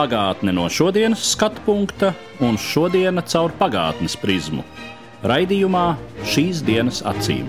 Pagātne 0.00 0.54
no 0.56 0.62
šodienas 0.72 1.20
skatu 1.34 1.60
punkta 1.66 2.14
un 2.40 2.56
šodienas 2.56 3.34
caur 3.34 3.52
pagātnes 3.58 4.14
prizmu. 4.16 4.62
Raidījumā 5.28 5.82
šīs 6.24 6.62
dienas 6.64 7.02
acīm. 7.04 7.44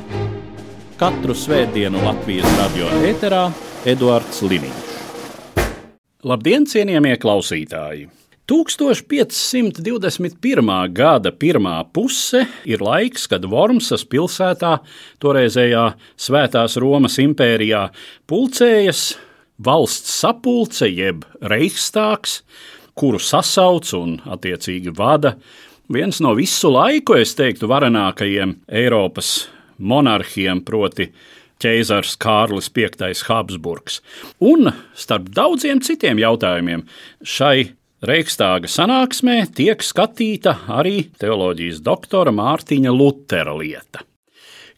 Katru 0.99 1.31
svētdienu 1.31 1.95
Latvijas 2.03 2.51
radio 2.57 2.91
eterā 3.07 3.55
Eduards 3.87 4.43
Liniņš. 4.43 4.91
Labdien, 6.27 6.67
cienījamie 6.67 7.15
klausītāji! 7.23 8.11
1521. 8.51 10.91
gada 10.91 11.31
pirmā 11.31 11.87
puse 11.95 12.43
ir 12.67 12.83
laiks, 12.83 13.31
kad 13.31 13.47
Vormsas 13.47 14.03
pilsētā, 14.03 14.83
toreizējā 15.23 15.95
Svētās 16.19 16.75
Romas 16.83 17.15
impērijā, 17.23 17.95
pulcējas 18.27 19.30
valsts 19.65 20.13
sapulce, 20.21 20.87
jeb 20.89 21.25
reichstāks, 21.41 22.41
kuru 22.97 23.19
sasauc 23.21 23.93
un 23.97 24.17
attiecīgi 24.29 24.93
vada 24.97 25.37
viens 25.91 26.21
no 26.23 26.33
visu 26.37 26.71
laiku, 26.71 27.17
es 27.19 27.35
teiktu, 27.35 27.67
varenākajiem 27.71 28.55
Eiropas 28.71 29.49
monarhiem, 29.81 30.61
proti, 30.63 31.09
ķēzars 31.61 32.15
Kārlis 32.21 32.71
V. 32.73 32.89
Habsburgs. 33.27 34.01
Un 34.39 34.71
starp 34.97 35.29
daudziem 35.35 35.81
citiem 35.83 36.21
jautājumiem 36.21 36.87
šai 37.21 37.71
Reikstāga 38.01 38.65
sanāksmē 38.65 39.43
tiek 39.53 39.83
skatīta 39.85 40.55
arī 40.73 41.11
teoloģijas 41.21 41.83
doktora 41.85 42.31
Mārtiņa 42.33 42.89
Lutera 42.95 43.53
lieta. 43.53 44.01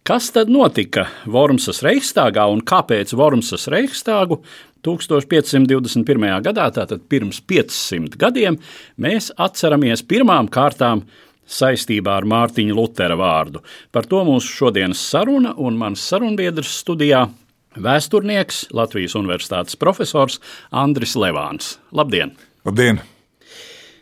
Kas 0.04 0.28
tad 0.36 0.50
notika 0.52 1.06
Vormsas 1.32 1.80
Reikstāgā 1.86 2.50
un 2.52 2.60
kāpēc 2.68 3.14
Vormsas 3.16 3.70
Reikstāgu 3.72 4.42
1521. 4.84 6.30
gadā, 6.46 6.70
tātad 6.76 7.06
pirms 7.10 7.42
500 7.50 8.18
gadiem, 8.20 8.58
mēs 8.98 9.32
atceramies 9.38 10.04
pirmām 10.08 10.50
kārtām 10.52 11.06
saistībā 11.50 12.18
ar 12.20 12.28
Mārtiņa 12.30 12.76
Lutera 12.76 13.18
vārdu. 13.20 13.64
Par 13.92 14.08
to 14.10 14.24
mūsu 14.28 14.52
šodienas 14.62 15.02
saruna 15.12 15.54
un 15.58 15.80
mans 15.80 16.04
sarunbiedrs 16.04 16.78
studijā- 16.84 17.26
vēsturnieks, 17.88 18.68
Latvijas 18.72 19.16
Universitātes 19.16 19.80
profesors 19.80 20.40
Andris 20.72 21.16
Levāns. 21.16 21.78
Labdien! 21.92 22.36
Labdien! 22.66 23.02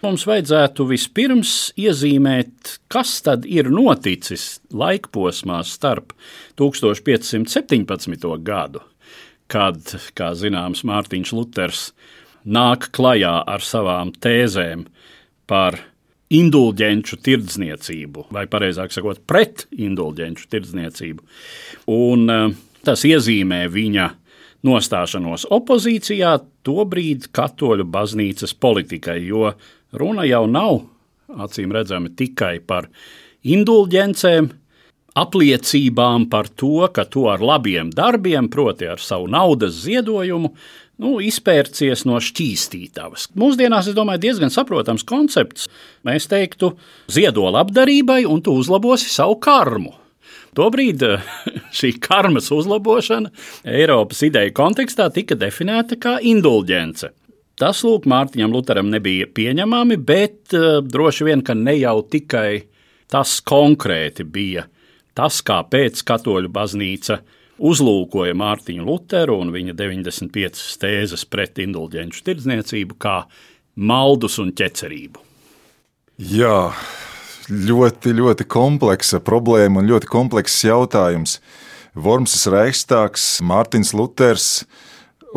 Mums 0.01 0.23
vajadzētu 0.25 0.87
vispirms 0.89 1.73
iezīmēt, 1.77 2.79
kas 2.89 3.21
tad 3.21 3.43
ir 3.45 3.69
noticis 3.69 4.59
laikposmā 4.73 5.59
starp 5.61 6.15
1517. 6.57 8.37
gadu, 8.41 8.81
kad, 9.51 9.95
kā 10.17 10.31
zināms, 10.37 10.85
Mārtiņš 10.87 11.33
Luters 11.35 11.85
nāk 12.47 12.89
klajā 12.95 13.35
ar 13.47 13.63
savām 13.65 14.13
tēzēm 14.23 14.85
par 15.49 15.77
indulģenču 16.31 17.19
tirdzniecību, 17.25 18.29
vai 18.31 18.45
precīzāk 18.49 18.93
sakot, 18.95 19.19
pret 19.27 19.65
indulģenču 19.75 20.47
tirdzniecību. 20.51 21.25
Un 21.91 22.31
eh, 22.31 22.47
tas 22.87 23.03
iezīmē 23.07 23.65
viņa 23.71 24.07
nostāšanos 24.67 25.47
opozīcijā 25.51 26.35
tobrīd 26.65 27.27
katoļu 27.35 27.87
baznīcas 27.91 28.53
politikai, 28.61 29.19
jo 29.25 29.51
runa 29.97 30.25
jau 30.29 30.45
nav 30.47 30.83
acīm 31.41 31.73
redzami 31.73 32.11
tikai 32.17 32.59
par 32.63 32.87
indulģencēm, 33.47 34.51
apliecībām 35.17 36.27
par 36.31 36.47
to, 36.55 36.87
ka 36.93 37.05
to 37.09 37.27
ar 37.31 37.43
labiem 37.43 37.91
darbiem, 37.95 38.47
proti 38.51 38.87
ar 38.87 39.01
savu 39.03 39.27
naudas 39.31 39.81
ziedojumu, 39.83 40.53
nu, 41.01 41.15
izpērcies 41.23 42.05
no 42.07 42.19
šķīstītavas. 42.21 43.31
Mūsdienās, 43.39 43.89
es 43.91 43.97
domāju, 43.97 44.23
diezgan 44.27 44.53
saprotams 44.53 45.05
koncepts. 45.07 45.67
Mēs 46.07 46.29
teiktu, 46.31 46.75
ziedo 47.11 47.49
labdarībai, 47.51 48.23
un 48.29 48.43
tu 48.45 48.55
uzlabosi 48.59 49.09
savu 49.11 49.39
karmu. 49.41 49.95
Tobrīd 50.55 51.03
šī 51.77 51.93
karmas 52.03 52.49
uzlabošana 52.51 53.31
Eiropas 53.71 54.19
ideju 54.27 54.51
kontekstā 54.55 55.07
tika 55.15 55.37
definēta 55.39 55.97
kā 55.99 56.17
indulģence. 56.27 57.11
Tas, 57.61 57.83
lūk, 57.85 58.07
Mārtiņam 58.09 58.51
Lutheram 58.51 58.89
nebija 58.89 59.27
pieņemami, 59.29 59.97
bet 60.01 60.55
uh, 60.57 60.79
droši 60.81 61.27
vien, 61.27 61.43
ka 61.45 61.53
ne 61.55 61.75
jau 61.77 61.99
tikai 62.09 62.63
tas 63.11 63.37
konkrēti 63.45 64.25
bija 64.25 64.65
tas, 65.17 65.41
kāpēc 65.45 66.01
katoļu 66.07 66.51
baznīca 66.53 67.21
uzlūkoja 67.61 68.35
Mārtiņu 68.37 68.85
Lutheru 68.87 69.37
un 69.43 69.51
viņa 69.53 69.75
95 69.77 70.61
tēzes 70.81 71.25
pret 71.29 71.61
indulģenču 71.61 72.23
tirdzniecību 72.27 72.97
kā 73.01 73.17
maldus 73.75 74.39
un 74.41 74.53
ķecerību. 74.57 75.21
Jā, 76.31 76.71
ļoti, 77.49 78.13
ļoti 78.17 78.45
kompleksa 78.49 79.21
problēma 79.23 79.81
un 79.81 79.89
ļoti 79.89 80.09
komplekss 80.11 80.65
jautājums. 80.67 81.39
Vormsas 81.97 82.47
Reichstāgs, 82.51 83.25
Mārtiņš 83.43 83.93
Luters 83.99 84.47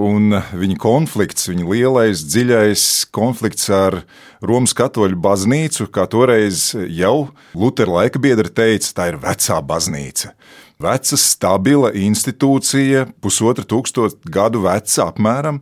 un 0.00 0.34
viņa 0.54 0.76
konflikts, 0.80 1.48
viņa 1.50 1.66
lielais, 1.68 2.24
dziļais 2.26 2.84
konflikts 3.14 3.70
ar 3.72 4.02
Romas 4.44 4.74
katoļu 4.76 5.18
baznīcu, 5.22 5.88
kā 5.94 6.06
toreiz 6.10 6.72
jau 6.90 7.30
Lutera 7.54 8.00
laika 8.00 8.20
biedri 8.22 8.50
teica, 8.50 8.90
tā 8.96 9.08
ir 9.12 9.20
vecā 9.22 9.60
baznīca. 9.64 10.34
Veca, 10.82 11.16
stabila 11.20 11.92
institūcija, 11.94 13.06
pusotra 13.22 13.64
tūkstoša 13.70 14.32
gadu 14.34 14.64
veca 14.64 15.06
apmēram, 15.06 15.60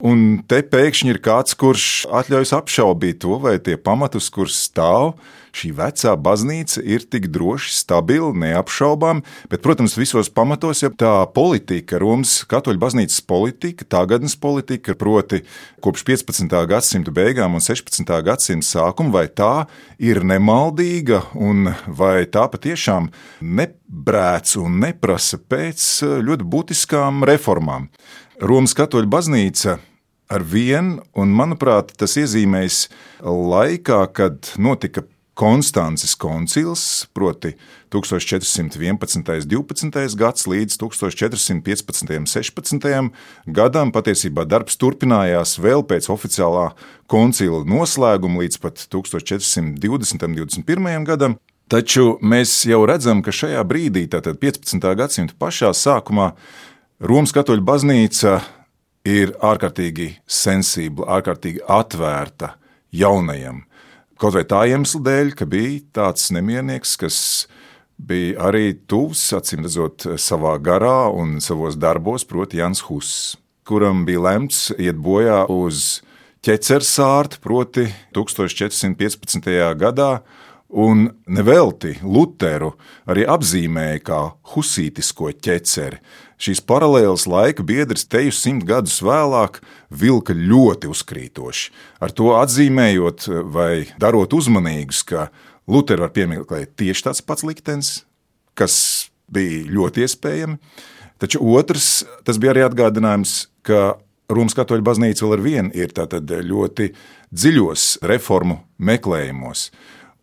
un 0.00 0.24
te 0.48 0.62
pēkšņi 0.64 1.12
ir 1.12 1.20
kāds, 1.24 1.56
kurš 1.60 2.06
atļaujas 2.08 2.54
apšaubīt 2.56 3.20
to, 3.22 3.36
vai 3.42 3.58
tie 3.60 3.76
pamati, 3.76 4.18
uz 4.18 4.30
kuriem 4.32 4.56
stāv 4.56 5.12
šī 5.54 5.70
vecā 5.78 6.14
baznīca, 6.20 6.82
ir 6.82 7.04
tik 7.06 7.28
droši, 7.34 7.72
stabila, 7.78 8.32
neapšaubām. 8.36 9.22
Bet, 9.50 9.62
protams, 9.64 9.96
visos 9.98 10.30
pamatos 10.32 10.82
jau 10.82 10.90
tā 10.90 11.12
politika, 11.34 12.00
Romas 12.02 12.40
katoļu 12.50 12.82
baznīcas 12.82 13.22
politika, 13.28 13.86
tagadnes 13.96 14.36
politika, 14.40 14.96
proti, 14.98 15.44
kopš 15.84 16.04
15. 16.10 16.58
gadsimta 16.70 17.14
beigām 17.14 17.56
un 17.56 17.64
16. 17.64 18.10
gadsimta 18.26 18.66
sākuma, 18.66 19.14
vai 19.20 19.26
tā 19.28 19.66
ir 20.02 20.24
nemaldīga 20.26 21.22
un 21.38 21.70
vai 21.86 22.26
tā 22.26 22.46
patiešām 22.50 23.10
nebrēc 23.40 24.56
un 24.60 24.78
neprasa 24.84 25.38
pēc 25.38 25.88
ļoti 26.24 26.50
būtiskām 26.50 27.24
reformām. 27.28 27.88
Romas 28.42 28.74
katoļu 28.74 29.10
baznīca 29.10 29.78
ar 30.34 30.42
vienu, 30.42 31.02
un 31.14 31.32
manuprāt, 31.36 31.92
tas 32.00 32.16
iezīmēs 32.18 32.88
laikā, 33.22 34.00
kad 34.16 34.54
notika 34.58 35.04
Konstances 35.34 36.14
koncils, 36.14 37.06
proti 37.12 37.56
1411. 37.90 39.46
12. 39.50 40.16
gads 40.16 40.46
līdz 40.46 40.76
1415. 40.78 42.26
16. 42.30 43.10
gadam. 43.46 43.90
Patiesībā 43.90 44.44
darbs 44.46 44.78
turpinājās 44.78 45.56
vēl 45.58 45.82
pēc 45.90 46.06
oficiālā 46.14 46.68
koncila 47.10 47.64
noslēguma 47.66 48.44
līdz 48.44 48.60
pat 48.62 48.86
1420. 48.86 49.82
21. 49.82 51.02
gadam. 51.08 51.36
Taču 51.66 52.18
mēs 52.22 52.54
jau 52.68 52.84
redzam, 52.86 53.22
ka 53.24 53.34
šajā 53.34 53.66
brīdī, 53.66 54.06
tātad 54.12 54.38
15. 54.38 54.86
gadsimta 54.94 55.34
pašā 55.40 55.74
sākumā, 55.74 56.34
Romas 57.02 57.34
katoļu 57.34 57.64
baznīca 57.66 58.38
ir 59.04 59.34
ārkārtīgi 59.42 60.12
sensibla, 60.30 61.08
ārkārtīgi 61.18 61.64
atvērta 61.66 62.54
jaunajam 62.94 63.64
Kaut 64.20 64.36
vai 64.36 64.44
tā 64.46 64.62
iemesla 64.70 65.00
dēļ, 65.08 65.34
ka 65.34 65.46
bija 65.50 65.80
tāds 65.98 66.28
nemiernieks, 66.34 66.94
kas 67.00 67.18
bija 67.98 68.46
arī 68.48 68.74
tuvs, 68.90 69.26
acīm 69.34 69.64
redzot, 69.66 70.06
savā 70.22 70.54
garā 70.62 71.10
un 71.10 71.40
savos 71.42 71.78
darbos, 71.80 72.26
proti, 72.28 72.60
Jans 72.62 72.84
Huss, 72.86 73.34
kuram 73.66 74.04
bija 74.06 74.22
lemts 74.22 74.68
iet 74.78 75.00
bojā 75.02 75.44
uz 75.50 76.00
ķecersārtu, 76.46 77.42
proti, 77.42 77.88
1415. 78.14 79.50
gadā, 79.80 80.10
Un 80.74 81.04
nevelti 81.30 81.92
Lutheru 82.02 82.72
arī 83.06 83.22
apzīmēja 83.30 84.00
kā 84.02 84.16
husītisko 84.54 85.30
ķeceri. 85.38 86.00
Šīs 86.40 86.60
paralēlas 86.66 87.28
laika 87.30 87.64
biedrs 87.66 88.06
teju 88.10 88.32
simt 88.34 88.66
gadus 88.68 88.98
vēlāk 89.04 89.60
vilka 89.94 90.34
ļoti 90.34 90.90
uzkrītoši. 90.90 91.70
Ar 92.02 92.14
to 92.14 92.32
atzīmējot 92.40 93.28
vai 93.54 93.86
darot 94.02 94.34
uzmanīgus, 94.34 95.04
ka 95.06 95.28
Lutera 95.70 96.06
var 96.06 96.14
piemeklēt 96.16 96.74
tieši 96.80 97.06
tāds 97.06 97.22
pats 97.24 97.46
liktenis, 97.46 97.92
kas 98.58 98.74
bija 99.32 99.64
ļoti 99.70 100.04
iespējami. 100.04 100.58
Taču 101.22 101.40
otrs, 101.54 102.02
tas 102.26 102.40
bija 102.42 102.52
arī 102.52 102.64
atgādinājums, 102.66 103.46
ka 103.64 103.94
Romas 104.32 104.56
katoļu 104.56 104.84
baznīca 104.84 105.24
vēl 105.24 105.36
ar 105.36 105.44
vienu 105.44 105.70
ir 105.76 105.92
ļoti 105.94 106.90
dziļos 107.30 107.86
reformu 108.02 108.58
meklējumos. 108.78 109.68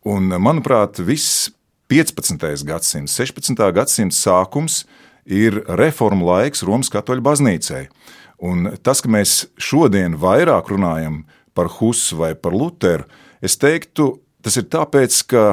Un, 0.10 0.34
manuprāt, 0.42 1.00
viss 1.06 1.52
15. 1.92 2.66
gadsimts, 2.66 3.16
16. 3.20 3.62
gadsimta 3.76 4.16
sākums 4.16 4.84
ir 4.84 5.01
reformu 5.26 6.28
laiks 6.30 6.64
Romas 6.68 6.92
katoļu 6.94 7.24
baznīcai. 7.26 7.86
Un 8.42 8.72
tas, 8.82 9.04
ka 9.04 9.10
mēs 9.12 9.46
šodien 9.62 10.18
vairāk 10.18 10.72
runājam 10.74 11.24
par 11.54 11.70
Husu 11.78 12.18
vai 12.18 12.34
par 12.34 12.56
Lutheru, 12.58 13.06
es 13.42 13.58
teiktu, 13.62 14.16
tas 14.42 14.58
ir 14.58 14.66
tāpēc, 14.72 15.18
ka 15.30 15.44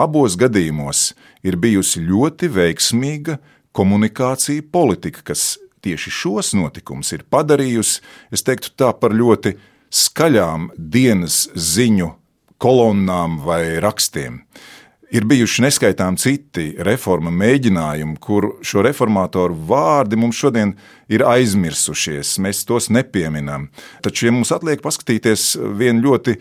abos 0.00 0.38
gadījumos 0.40 1.10
ir 1.44 1.58
bijusi 1.60 2.00
ļoti 2.06 2.48
veiksmīga 2.54 3.36
komunikācija 3.76 4.64
politika, 4.72 5.20
kas 5.32 5.58
tieši 5.84 6.12
šos 6.12 6.54
notikumus 6.56 7.12
ir 7.16 7.26
padarījusi, 7.28 8.00
es 8.32 8.44
teiktu, 8.46 8.72
tā 8.76 8.92
par 8.96 9.14
ļoti 9.16 9.56
skaļām 9.90 10.70
dienas 10.76 11.48
ziņu 11.54 12.14
kolonnām 12.60 13.40
vai 13.44 13.80
rakstiem. 13.82 14.42
Ir 15.10 15.24
bijuši 15.26 15.64
neskaitām 15.64 16.14
citi 16.22 16.68
reforma 16.86 17.32
mēģinājumi, 17.34 18.14
kur 18.22 18.46
šo 18.62 18.84
reformātoru 18.86 19.56
vārdi 19.66 20.18
mums 20.20 20.38
šodien 20.38 20.76
ir 21.10 21.24
aizmirsušies, 21.26 22.36
mēs 22.38 22.62
tos 22.68 22.86
nepieminam. 22.94 23.68
Taču, 24.06 24.28
ja 24.28 24.34
mums 24.36 24.52
atliek 24.54 24.82
paskatīties 24.84 25.56
viena 25.78 25.98
ļoti 26.04 26.36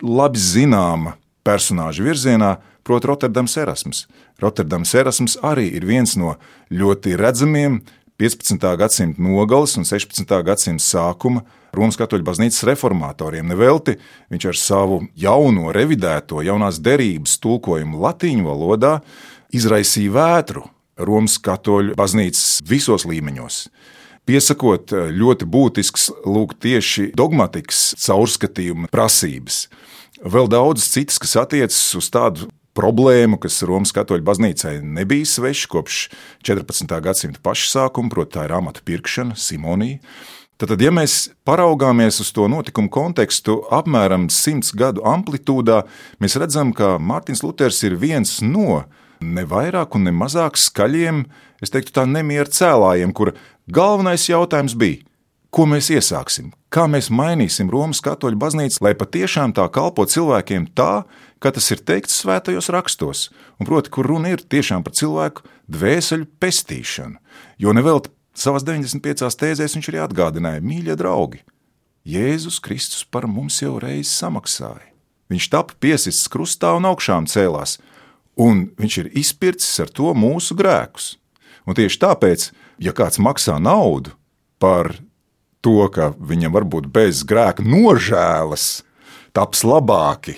labi 0.00 0.40
zināma 0.40 1.18
personāža 1.44 2.06
virzienā, 2.06 2.54
proti, 2.84 3.10
Rotterdams 3.12 3.58
Erasms. 3.60 4.06
Rotterdams 4.40 4.94
Erasms 4.96 5.36
arī 5.44 5.68
ir 5.76 5.84
viens 5.88 6.16
no 6.16 6.38
ļoti 6.72 7.18
redzamiem 7.20 7.82
15. 8.20 8.56
gadsimta 8.80 9.20
nogales 9.20 9.76
un 9.76 9.84
16. 9.84 10.32
gadsimta 10.48 10.84
sākuma 10.84 11.44
Romas 11.76 11.98
katoļu 12.00 12.26
baznīcas 12.26 12.64
reformatoriem. 12.68 13.46
Nevelti 13.50 13.96
viņš 14.32 14.46
ar 14.50 14.60
savu 14.60 15.00
jauno, 15.18 15.72
revidēto, 15.74 16.42
jaunās 16.44 16.80
derības 16.84 17.36
tulkojumu 17.42 18.00
latīņu 18.04 18.46
valodā 18.48 18.94
izraisīja 19.54 20.14
vētru 20.14 20.64
Romas 20.98 21.36
katoļu 21.42 21.96
baznīcas 21.98 22.62
visos 22.68 23.06
līmeņos. 23.08 23.64
Piesakot 24.24 24.94
ļoti 25.12 25.46
būtisks 25.52 26.08
lūk 26.24 26.54
tieši 26.64 27.10
dogmatikas 27.16 27.90
caurskatījuma 28.00 28.88
prasības. 28.92 29.66
Vēl 30.24 30.48
daudz 30.48 30.86
citas, 30.88 31.18
kas 31.20 31.34
attiecas 31.42 31.80
uz 31.98 32.08
tādu 32.14 32.48
problēmu, 32.74 33.38
kas 33.42 33.62
Romas 33.66 33.92
katoļu 33.94 34.24
baznīcai 34.26 34.78
nebija 34.82 35.28
sveša 35.28 35.70
kopš 35.70 35.98
14. 36.46 36.96
gadsimta 37.04 37.42
paša 37.44 37.70
sākuma, 37.74 38.10
proti, 38.12 38.34
tā 38.38 38.48
ir 38.48 38.56
amata 38.56 38.82
pirkšana, 38.86 39.36
simonija. 39.38 40.00
Tad, 40.54 40.78
ja 40.78 40.92
mēs 40.94 41.32
paraugāmies 41.42 42.20
uz 42.22 42.28
to 42.34 42.44
notikumu 42.46 42.86
kontekstu, 42.92 43.56
apmēram 43.74 44.28
simts 44.30 44.70
gadu 44.70 45.02
amplitūdā, 45.10 45.80
mēs 46.22 46.36
redzam, 46.38 46.70
ka 46.70 46.94
Mārtiņš 47.02 47.42
Luters 47.42 47.80
ir 47.82 47.96
viens 47.98 48.36
no 48.44 48.84
ne 49.18 49.44
vairāk 49.50 49.96
un 49.98 50.06
ne 50.06 50.12
mazāk 50.14 50.58
skaļiem, 50.60 51.24
es 51.64 51.74
teiktu, 51.74 51.96
tā 51.98 52.06
nemieru 52.06 52.54
cēlājiem, 52.54 53.10
kur 53.10 53.32
galvenais 53.66 54.28
jautājums 54.30 54.76
bija, 54.78 55.02
ko 55.54 55.66
mēs 55.70 55.90
iesāksim, 55.94 56.52
kā 56.70 56.86
mēs 56.90 57.10
mainīsim 57.10 57.70
Romas 57.70 58.02
katoļu 58.04 58.38
baznīcu, 58.38 58.78
lai 58.86 58.94
patiešām 58.98 59.56
tā 59.58 59.66
kalpo 59.74 60.06
cilvēkiem 60.06 60.70
tā, 60.78 61.04
kā 61.42 61.50
tas 61.54 61.66
ir 61.74 61.82
teikts 61.82 62.20
svētajos 62.22 62.70
rakstos, 62.74 63.28
un 63.58 63.66
proti, 63.66 63.90
kur 63.90 64.06
runa 64.06 64.30
ir 64.34 64.42
tiešām 64.42 64.86
par 64.86 64.94
cilvēku 64.94 65.46
dvēseli 65.66 66.30
pestīšanu. 66.38 67.18
Jo 67.58 67.74
nevelti 67.74 68.14
Savās 68.34 68.64
95 68.66 69.38
tēzēs 69.38 69.76
viņš 69.76 69.90
arī 69.92 70.00
atgādināja, 70.02 70.62
mīļie 70.64 70.96
draugi, 70.98 71.44
Jēzus 72.04 72.58
Kristus 72.60 73.04
par 73.06 73.24
mums 73.30 73.62
jau 73.62 73.78
reiz 73.80 74.10
samaksāja. 74.12 74.90
Viņš 75.32 75.46
tika 75.48 75.76
piesists 75.80 76.28
krustā 76.28 76.74
un 76.76 76.84
augšām 76.90 77.24
cēlās, 77.30 77.78
un 78.36 78.66
viņš 78.76 78.96
ir 79.00 79.12
izpircis 79.22 79.80
ar 79.80 79.88
to 79.88 80.12
mūsu 80.18 80.56
grēkus. 80.58 81.14
Un 81.64 81.78
tieši 81.78 82.00
tāpēc, 82.02 82.50
ja 82.82 82.92
kāds 82.92 83.22
maksā 83.22 83.56
naudu 83.62 84.12
par 84.60 84.92
to, 85.64 85.86
ka 85.88 86.12
viņam 86.18 86.52
varbūt 86.58 86.90
bez 86.92 87.22
grēka 87.24 87.64
nožēlas 87.64 88.82
taps 89.32 89.64
labāki, 89.64 90.36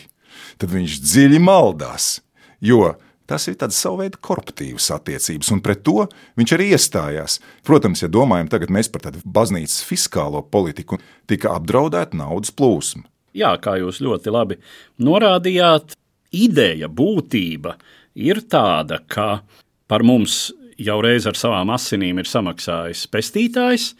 tad 0.60 0.70
viņš 0.70 1.00
dziļi 1.02 1.42
maldās. 1.42 2.20
Jo 2.62 2.94
Tas 3.26 3.49
ir 3.50 3.56
tāds 3.58 3.78
savu 3.82 4.05
veidu 4.05 4.20
korporatīvas 4.23 4.87
attiecības, 4.94 5.50
un 5.55 5.62
pret 5.64 5.82
to 5.87 6.05
viņš 6.38 6.55
arī 6.55 6.70
iestājās. 6.76 7.40
Protams, 7.67 8.05
ja 8.05 8.08
domājam 8.12 8.50
tagad 8.52 8.70
par 8.93 9.02
tādu 9.08 9.23
baznīcas 9.25 9.82
fiskālo 9.82 10.43
politiku, 10.43 11.00
tika 11.26 11.56
apdraudēta 11.58 12.17
naudas 12.17 12.55
plūsma. 12.55 13.02
Jā, 13.37 13.56
kā 13.61 13.76
jūs 13.81 14.00
ļoti 14.00 14.32
labi 14.32 14.56
norādījāt, 15.02 15.96
ideja, 16.32 16.88
būtība 16.88 17.76
ir 18.14 18.40
tāda, 18.49 19.02
ka 19.08 19.43
par 19.88 20.05
mums 20.06 20.52
jau 20.78 21.00
reiz 21.05 21.26
ar 21.28 21.37
savām 21.38 21.73
asinīm 21.75 22.20
ir 22.20 22.28
samaksājis 22.28 23.06
pestītājs, 23.12 23.90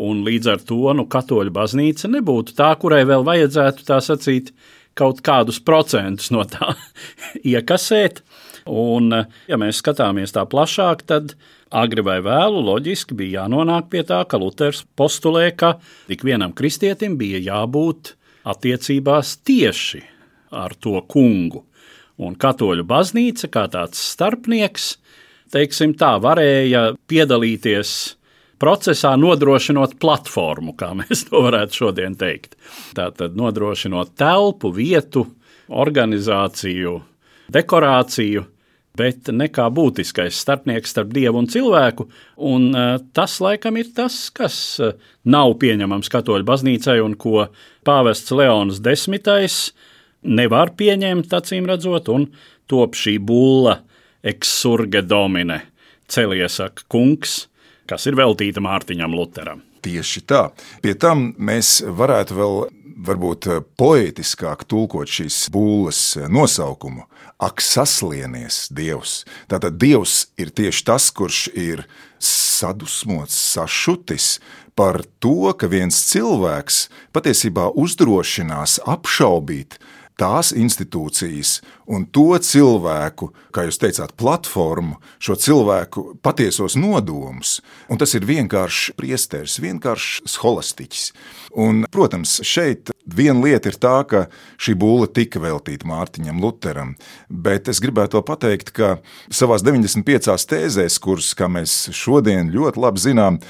un 0.00 0.24
līdz 0.26 0.52
ar 0.54 0.62
to 0.66 0.94
nu, 0.96 1.06
katoļu 1.10 1.52
baznīca 1.54 2.10
nebūtu 2.10 2.56
tā, 2.58 2.70
kurai 2.80 3.02
vēl 3.08 3.26
vajadzētu 3.26 3.86
tā 3.88 4.00
sacīt 4.04 4.54
kaut 4.98 5.20
kādus 5.26 5.60
procentus 5.62 6.30
no 6.34 6.44
tā 6.48 6.74
iekasēt. 7.52 8.22
Un, 8.70 9.10
ja 9.50 9.58
mēs 9.58 9.80
skatāmies 9.82 10.34
tā 10.36 10.44
plašāk, 10.46 11.02
tad 11.10 11.34
agri 11.74 12.04
vai 12.06 12.20
vēlu 12.22 12.62
loģiski 12.68 13.16
bija 13.18 13.44
jānonāk 13.44 13.88
pie 13.90 14.04
tā, 14.06 14.20
ka 14.30 14.38
Luters 14.38 14.84
postulē, 14.98 15.48
ka 15.58 15.74
ik 16.10 16.22
vienam 16.26 16.54
kristietim 16.54 17.16
bija 17.18 17.40
jābūt 17.42 18.14
attiecībās 18.46 19.40
tieši 19.46 20.04
ar 20.54 20.76
to 20.78 21.00
kungu. 21.10 21.64
Un 22.20 22.36
katoļu 22.36 22.84
baznīca 22.86 23.48
kā 23.50 23.66
tāds 23.72 24.00
starpnieks, 24.12 24.92
teiksim 25.50 25.96
tā, 25.98 26.14
varēja 26.22 26.90
piedalīties 27.10 27.94
procesā 28.60 29.14
nodrošinot 29.16 29.96
platformu, 30.02 30.76
kā 30.76 30.92
mēs 30.98 31.24
to 31.30 31.40
varētu 31.46 31.82
šodien 31.82 32.16
teikt. 32.20 32.58
Tātad 32.94 33.38
nodrošinot 33.40 34.12
telpu, 34.20 34.70
vietu, 34.76 35.24
organizāciju, 35.70 36.98
dekorāciju, 37.54 38.44
bet 38.98 39.30
nekā 39.32 39.68
būtiskais 39.74 40.38
starpnieks 40.42 40.92
starp 40.94 41.12
dievu 41.14 41.40
un 41.42 41.48
cilvēku. 41.50 42.08
Un, 42.50 42.70
uh, 42.74 42.96
tas 43.16 43.38
laikam 43.42 43.78
ir 43.80 43.92
tas, 43.96 44.16
kas 44.34 44.56
uh, 44.82 44.96
nav 45.24 45.56
pieņemams 45.62 46.10
katoļu 46.12 46.46
baznīcai 46.48 46.98
un 47.04 47.14
ko 47.20 47.46
pāvests 47.86 48.34
Leons 48.34 48.82
desmitais 48.84 49.70
nevar 50.22 50.74
pieņemt, 50.76 51.32
acīm 51.32 51.68
redzot, 51.70 52.10
un 52.12 52.28
top 52.70 52.98
šī 52.98 53.16
bulla 53.22 53.80
eksurge 54.26 55.02
domine, 55.06 55.62
celies 56.10 56.58
saka 56.60 56.84
kungs, 56.92 57.46
kas 57.88 58.06
ir 58.06 58.18
veltīta 58.18 58.62
Mārtiņam 58.62 59.16
Luteram. 59.16 59.64
Tieši 59.80 60.20
tā. 60.28 60.50
Pie 60.84 60.92
tam 61.00 61.30
mēs 61.40 61.80
varētu 61.80 62.36
vēl 62.36 62.58
varbūt 63.00 63.48
poetiskāk 63.80 64.66
tulkot 64.68 65.08
šīs 65.08 65.46
būles 65.54 66.02
nosaukumu. 66.28 67.06
Ak, 67.40 67.62
saslienies 67.64 68.66
Dievs! 68.68 69.22
Tātad 69.48 69.78
Dievs 69.80 70.28
ir 70.36 70.50
tieši 70.52 70.82
tas, 70.84 71.06
kurš 71.08 71.46
ir 71.56 71.86
sadusmots, 72.20 73.32
sašutis 73.32 74.34
par 74.76 75.00
to, 75.24 75.48
ka 75.56 75.70
viens 75.72 75.96
cilvēks 76.10 76.82
patiesībā 77.16 77.70
uzdrošinās 77.80 78.76
apšaubīt 78.84 79.78
tās 80.20 80.52
institūcijas 80.52 81.62
un 81.90 82.06
to 82.14 82.38
cilvēku, 82.38 83.30
kā 83.54 83.66
jūs 83.66 83.80
teicāt, 83.82 84.14
platformu, 84.20 85.00
šo 85.22 85.36
cilvēku 85.40 86.04
patiesos 86.22 86.76
nodomus. 86.78 87.58
Un 87.90 87.98
tas 88.00 88.14
ir 88.14 88.26
vienkāršs 88.28 88.94
priesteris, 88.98 89.58
vienkāršs 89.62 90.38
holistiķis. 90.42 91.10
Un, 91.58 91.82
protams, 91.90 92.38
šeit 92.46 92.92
viena 93.10 93.42
lieta 93.42 93.72
ir 93.72 93.78
tā, 93.80 93.96
ka 94.06 94.26
šī 94.60 94.76
būle 94.78 95.08
tika 95.10 95.42
veltīta 95.42 95.88
Mārtiņam 95.90 96.38
Lutheram, 96.42 96.94
bet 97.26 97.68
es 97.72 97.80
gribētu 97.82 98.18
vēl 98.18 98.26
pateikt, 98.28 98.70
ka 98.76 98.92
savās 99.34 99.64
95 99.66 100.46
tēzēs, 100.50 101.00
kuras, 101.02 101.32
kā 101.34 101.50
mēs 101.50 101.90
šodien 101.96 102.52
ļoti 102.54 102.82
labi 102.84 103.02
zinām, 103.02 103.40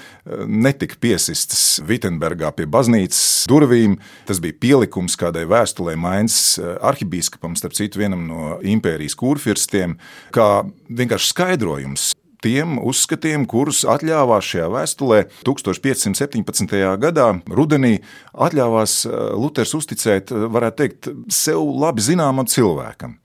netika 0.47 0.97
piesistas 1.01 1.83
Vitsenbergā 1.85 2.55
pie 2.57 2.69
baznīcas 2.71 3.45
durvīm, 3.51 3.99
tas 4.29 4.41
bija 4.43 4.57
pielikums 4.63 5.19
kādai 5.21 5.45
vēstulē 5.51 5.97
Mainz 6.01 6.57
arhibīskapam, 6.61 7.59
starp 7.59 7.77
citu, 7.77 8.01
vienam 8.01 8.30
no 8.31 8.57
impērijas 8.63 9.19
kurfirstiem, 9.19 9.99
kā 10.35 10.49
vienkārši 10.89 11.35
skaidrojums 11.35 12.11
tiem 12.45 12.79
uzskatiem, 12.89 13.45
kurus 13.49 13.83
atļāvās 13.89 14.49
šajā 14.49 14.67
vēstulē 14.73 15.21
1517. 15.47 16.77
gadā, 17.03 17.29
rudenī, 17.53 17.99
atļāvās 18.33 19.03
Luters 19.37 19.75
uzticēt, 19.77 20.33
varētu 20.33 20.81
teikt, 20.81 21.11
sev 21.33 21.63
labi 21.81 22.05
zināmam 22.05 22.49
cilvēkam. 22.49 23.19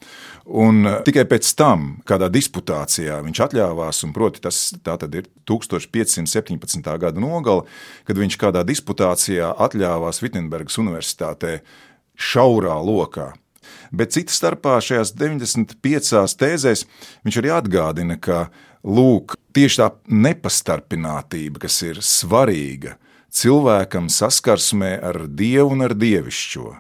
Un 0.46 0.86
tikai 1.08 1.24
pēc 1.26 1.48
tam, 1.58 1.88
kādā 2.06 2.28
disputācijā 2.30 3.18
viņš 3.26 3.40
atļāvās, 3.48 4.04
un 4.06 4.12
proti 4.14 4.44
tas 4.44 4.60
ir 4.76 5.32
1517. 5.50 6.92
gada 7.02 7.22
nogale, 7.22 7.66
kad 8.06 8.20
viņš 8.20 8.38
kādā 8.44 8.62
disputācijā 8.68 9.56
atļāvās 9.66 10.22
Vitsenbergas 10.22 10.78
Universitātē 10.84 11.58
šaurā 12.14 12.78
lokā 12.86 13.32
Bet 13.96 14.16
cita 14.16 14.34
starpā 14.36 14.78
šajās 14.84 15.14
95 15.16 16.36
tēzēs 16.40 16.86
viņš 17.26 17.40
arī 17.42 17.52
atgādina, 17.56 18.18
ka 18.20 18.50
lūk, 18.84 19.38
tieši 19.56 19.82
tā 19.82 19.90
nepastarpinātība, 20.12 21.64
kas 21.64 21.80
ir 21.88 22.02
svarīga 22.04 22.98
cilvēkam 23.36 24.10
saskarsmē 24.12 24.96
ar 25.04 25.26
dievu 25.28 25.76
un 25.76 25.86
ar 25.88 25.96
dievišķo, 25.98 26.74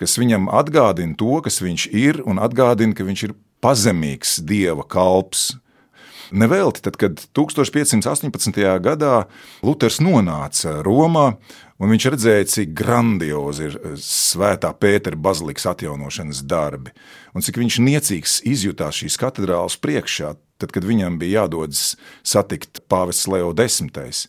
kas 0.00 0.16
viņam 0.18 0.48
atgādina 0.50 1.18
to, 1.18 1.38
kas 1.44 1.60
viņš 1.62 1.88
ir, 1.94 2.22
un 2.26 2.40
atgādina, 2.42 2.96
ka 2.96 3.06
viņš 3.06 3.26
ir 3.28 3.36
pazemīgs 3.64 4.40
dieva 4.46 4.86
kalps. 4.86 5.54
Nevelti, 6.32 6.84
tad, 6.86 6.96
kad 7.00 7.20
1518. 7.36 8.62
gadā 8.84 9.24
Luters 9.66 10.00
nonāca 10.04 10.78
Romā, 10.86 11.34
Un 11.82 11.90
viņš 11.90 12.04
redzēja, 12.14 12.46
cik 12.48 12.74
grandiozi 12.78 13.66
ir 13.66 13.78
eh, 13.80 13.94
svētā 13.98 14.70
Pētera 14.78 15.18
bazilikas 15.18 15.66
atjaunošanas 15.72 16.44
darbi, 16.46 16.94
un 17.34 17.42
cik 17.42 17.58
viņš 17.58 17.78
niecīgs 17.82 18.36
izjutās 18.46 19.00
šīs 19.02 19.18
katedrālas 19.18 19.76
priekšā, 19.82 20.34
tad, 20.62 20.70
kad 20.74 20.86
viņam 20.86 21.18
bija 21.18 21.42
jādodas 21.42 21.96
satikt 22.22 22.84
pāvests 22.90 23.26
Leo 23.30 23.50
X. 23.58 24.28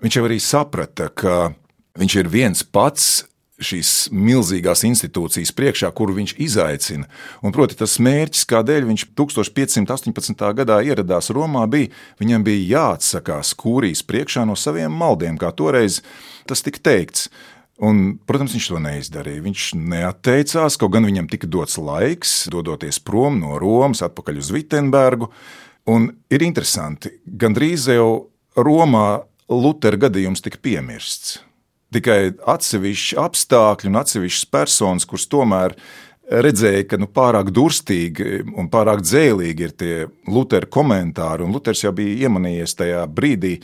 Viņš 0.00 0.16
jau 0.16 0.24
arī 0.28 0.38
saprata, 0.40 1.10
ka 1.10 1.50
viņš 1.98 2.16
ir 2.22 2.30
viens 2.30 2.62
pats 2.62 3.26
šīs 3.64 4.08
milzīgās 4.14 4.82
institūcijas 4.88 5.52
priekšā, 5.56 5.90
kuru 5.96 6.16
viņš 6.16 6.34
izaicina. 6.40 7.06
Un, 7.44 7.54
proti, 7.54 7.76
tas 7.78 7.98
mērķis, 8.02 8.46
kādēļ 8.50 8.88
viņš 8.88 9.06
1518. 9.18 10.44
gadā 10.58 10.80
ieradās 10.86 11.30
Romā, 11.34 11.66
bija, 11.70 11.92
viņam 12.22 12.44
bija 12.46 12.66
jāatsakās 12.74 13.52
kūrijas 13.60 14.02
priekšā 14.06 14.46
no 14.48 14.56
saviem 14.58 14.92
maldiem, 14.92 15.38
kā 15.40 15.52
toreiz 15.56 16.00
tas 16.48 16.64
tika 16.66 16.82
teikts. 16.90 17.28
Un, 17.80 18.18
protams, 18.28 18.52
viņš 18.52 18.66
to 18.68 18.80
neizdarīja. 18.84 19.44
Viņš 19.46 19.66
neatteicās, 19.80 20.76
kaut 20.80 20.92
gan 20.96 21.08
viņam 21.08 21.30
tika 21.32 21.48
dots 21.48 21.78
laiks, 21.80 22.42
dodoties 22.52 23.00
prom 23.00 23.40
no 23.40 23.56
Romas, 23.60 24.04
atpakaļ 24.04 24.42
uz 24.42 24.52
Vitsenbergu. 24.52 25.30
Un 25.88 26.10
ir 26.28 26.44
interesanti, 26.44 27.14
gandrīz 27.24 27.88
jau 27.88 28.28
Romā 28.60 29.22
Lutera 29.50 29.96
gadījums 29.98 30.44
tika 30.44 30.60
piemirsts 30.60 31.38
tikai 31.94 32.20
atsevišķi 32.50 33.18
apstākļi 33.20 33.90
un 33.90 34.00
atsevišķas 34.00 34.48
personas, 34.52 35.06
kuras 35.08 35.26
tomēr 35.30 35.76
redzēja, 36.30 36.84
ka 36.90 36.98
nu, 37.00 37.08
pārāk 37.10 37.50
durstīgi 37.54 38.42
un 38.58 38.68
pārāk 38.70 39.02
dzēlīgi 39.02 39.66
ir 39.66 39.72
tie 39.74 39.94
Lutera 40.30 40.68
komentāri. 40.70 41.44
Un 41.46 41.54
Luters 41.54 41.82
jau 41.82 41.92
bija 41.96 42.28
iemanījies 42.28 42.76
tajā 42.78 43.02
brīdī, 43.10 43.56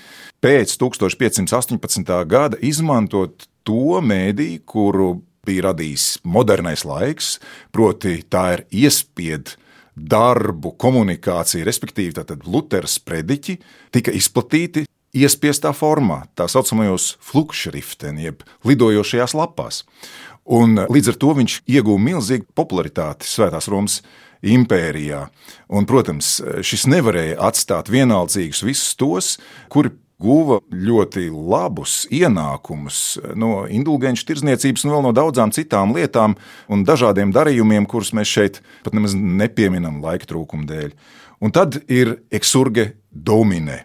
pēc 0.42 0.74
1518. 0.80 2.16
gada, 2.26 2.58
izmantot 2.58 3.46
to 3.66 4.00
mēdīju, 4.02 4.64
kuru 4.66 5.12
bija 5.46 5.68
radījis 5.68 6.08
modernais 6.26 6.82
laiks, 6.86 7.36
proti, 7.74 8.18
tā 8.26 8.48
ir 8.56 8.66
iespiedu 8.86 9.54
darbu, 9.96 10.74
komunikācija, 10.76 11.64
respektīvi, 11.64 12.26
Lutera 12.44 12.90
sprediķi 12.90 13.56
tika 13.94 14.12
izplatīti 14.12 14.84
iespiestā 15.16 15.72
formā, 15.76 16.24
tā 16.36 16.48
saucamajos 16.50 17.14
flukšrifteni, 17.24 18.28
jeb 18.28 18.44
lidojošajās 18.66 19.36
lapās. 19.38 19.82
Un 20.46 20.78
līdz 20.86 21.12
ar 21.12 21.18
to 21.22 21.34
viņš 21.40 21.58
ieguva 21.66 22.02
milzīgu 22.02 22.46
popularitāti 22.54 23.26
Svētās 23.26 23.66
Romas 23.72 24.00
impērijā. 24.46 25.26
Un, 25.74 25.86
protams, 25.88 26.36
šis 26.62 26.86
nevarēja 26.90 27.40
atstāt 27.48 27.90
vienaldzīgus 27.90 28.62
visus 28.66 28.94
tos, 28.98 29.32
kuri 29.72 29.90
guva 30.22 30.60
ļoti 30.72 31.26
labus 31.28 32.06
ienākumus 32.14 33.00
no 33.36 33.66
indulgenču 33.68 34.24
tirdzniecības 34.30 34.86
un 34.86 34.94
vēl 34.94 35.04
no 35.04 35.12
daudzām 35.16 35.52
citām 35.52 35.92
lietām 35.96 36.38
un 36.72 36.86
dažādiem 36.88 37.34
darījumiem, 37.36 37.88
kurus 37.90 38.14
mēs 38.16 38.32
šeit 38.32 38.62
pat 38.86 38.96
nemaz 38.96 39.16
nepieminam 39.16 40.00
laika 40.04 40.30
trūkuma 40.30 40.68
dēļ. 40.70 40.94
Un 41.44 41.52
tad 41.52 41.82
ir 41.92 42.16
eksurge 42.32 42.94
domine 43.10 43.82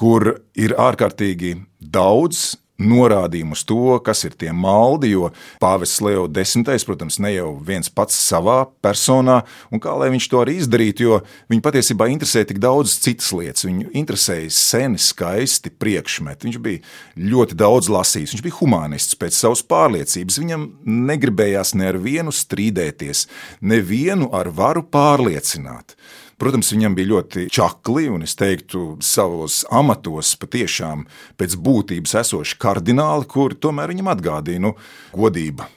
kur 0.00 0.36
ir 0.54 0.76
ārkārtīgi 0.80 1.56
daudz 1.80 2.54
norādījumu 2.76 3.56
uz 3.56 3.62
to, 3.66 3.96
kas 4.04 4.24
ir 4.26 4.34
tie 4.38 4.52
maldi, 4.52 5.12
jo 5.14 5.30
Pāvests 5.62 6.02
Leo 6.04 6.26
X, 6.28 6.84
protams, 6.84 7.18
ne 7.22 7.32
jau 7.32 7.54
viens 7.64 7.88
pats 7.88 8.16
savā 8.20 8.66
personā, 8.84 9.42
un 9.72 9.80
kā 9.82 9.94
lai 9.96 10.10
viņš 10.12 10.28
to 10.32 10.42
arī 10.42 10.58
izdarītu, 10.60 11.06
jo 11.06 11.20
viņu 11.52 11.64
patiesībā 11.64 12.08
interesē 12.12 12.44
tik 12.48 12.60
daudz 12.62 12.98
citas 13.00 13.32
lietas. 13.36 13.64
Viņu 13.66 13.88
interesēja 13.96 14.52
seni, 14.52 15.00
skaisti 15.00 15.72
priekšmeti. 15.72 16.48
Viņš 16.48 16.60
bija 16.62 16.82
ļoti 17.16 17.58
daudz 17.58 17.90
lasījis, 17.92 18.36
viņš 18.36 18.44
bija 18.44 18.58
humanists 18.60 19.18
pēc 19.18 19.38
savas 19.38 19.64
pārliecības. 19.66 20.40
Viņam 20.42 20.68
negribējās 20.84 21.74
ne 21.80 21.90
ar 21.94 22.00
vienu 22.02 22.34
strīdēties, 22.34 23.26
nevienu 23.64 24.30
ar 24.36 24.52
varu 24.52 24.84
pārliecināt. 24.84 25.96
Protams, 26.36 26.68
viņam 26.74 26.96
bija 26.98 27.10
ļoti 27.14 27.46
čakli, 27.52 28.10
un 28.12 28.26
es 28.26 28.36
teiktu, 28.36 28.98
savos 29.00 29.62
amatos 29.72 30.34
patiešām 30.36 31.06
pēc 31.40 31.56
būtības 31.64 32.12
esoši 32.20 32.58
kardināli, 32.60 33.28
kuri 33.30 33.56
tomēr 33.56 33.94
viņam 33.94 34.12
atgādīja, 34.12 34.62
nu, 34.66 34.74
godība. 35.16 35.70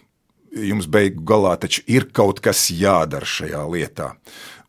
Jums 0.50 0.89
beigu 0.89 1.24
galā 1.30 1.54
taču 1.62 1.84
ir 1.88 2.10
kaut 2.12 2.42
kas 2.44 2.66
jādara 2.74 3.28
šajā 3.30 3.62
lietā. 3.72 4.10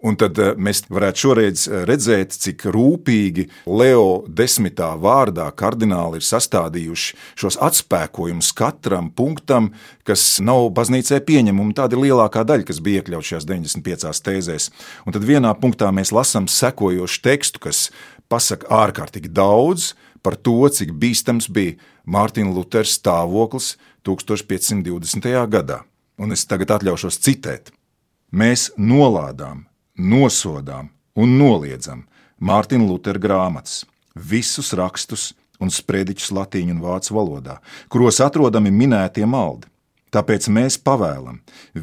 Un 0.01 0.17
tad 0.17 0.39
eh, 0.41 0.55
mēs 0.57 0.87
varētu 0.89 1.21
šoreiz 1.25 1.67
eh, 1.69 1.83
redzēt, 1.89 2.33
cik 2.33 2.65
rūpīgi 2.73 3.47
Leo 3.69 4.23
desmitā 4.25 4.95
vārdā 5.01 5.51
kardināli 5.53 6.21
ir 6.21 6.25
sastādījuši 6.25 7.19
šos 7.41 7.59
atspēkojumus 7.61 8.55
katram 8.57 9.11
punktam, 9.13 9.71
kas 10.09 10.39
nav 10.45 10.71
baznīcē 10.77 11.21
pieņemami. 11.29 11.77
Tāda 11.77 11.99
ir 11.99 12.07
lielākā 12.07 12.47
daļa, 12.49 12.69
kas 12.71 12.81
bija 12.85 13.03
iekļauts 13.03 13.33
šajās 13.35 13.49
95 13.53 14.25
tēzēs. 14.31 14.71
Un 15.05 15.17
tad 15.17 15.29
vienā 15.29 15.53
punktā 15.61 15.93
mēs 15.93 16.15
lasām 16.17 16.49
sekojošu 16.49 17.25
tekstu, 17.27 17.61
kas 17.69 17.89
pasaka 18.33 18.73
ārkārtīgi 18.87 19.29
daudz 19.37 19.93
par 20.25 20.37
to, 20.41 20.63
cik 20.73 20.97
bīstams 20.97 21.53
bija 21.53 21.77
Mārtiņa 22.09 22.57
Lutera 22.57 22.89
stāvoklis 22.89 23.75
1520. 24.09 25.29
gadā. 25.53 25.83
Un 26.21 26.33
es 26.33 26.49
tagad 26.49 26.73
atļaušos 26.79 27.21
citēt. 27.21 27.75
Mēs 28.33 28.71
nolādām 28.79 29.67
nosodām 30.01 30.91
un 31.17 31.37
noliedzam 31.39 32.07
Mārtiņa 32.41 32.87
Lutera 32.89 33.21
grāmatas, 33.21 33.85
visus 34.17 34.73
rakstus 34.73 35.31
un 35.61 35.69
sprediķus 35.69 36.31
latīņu 36.33 36.73
un 36.73 36.81
vācu 36.81 37.17
valodā, 37.19 37.59
kuros 37.93 38.21
atrodami 38.25 38.73
minētie 38.73 39.27
maldi. 39.29 39.69
Tāpēc 40.11 40.49
mēs 40.51 40.75
pavēlam 40.83 41.37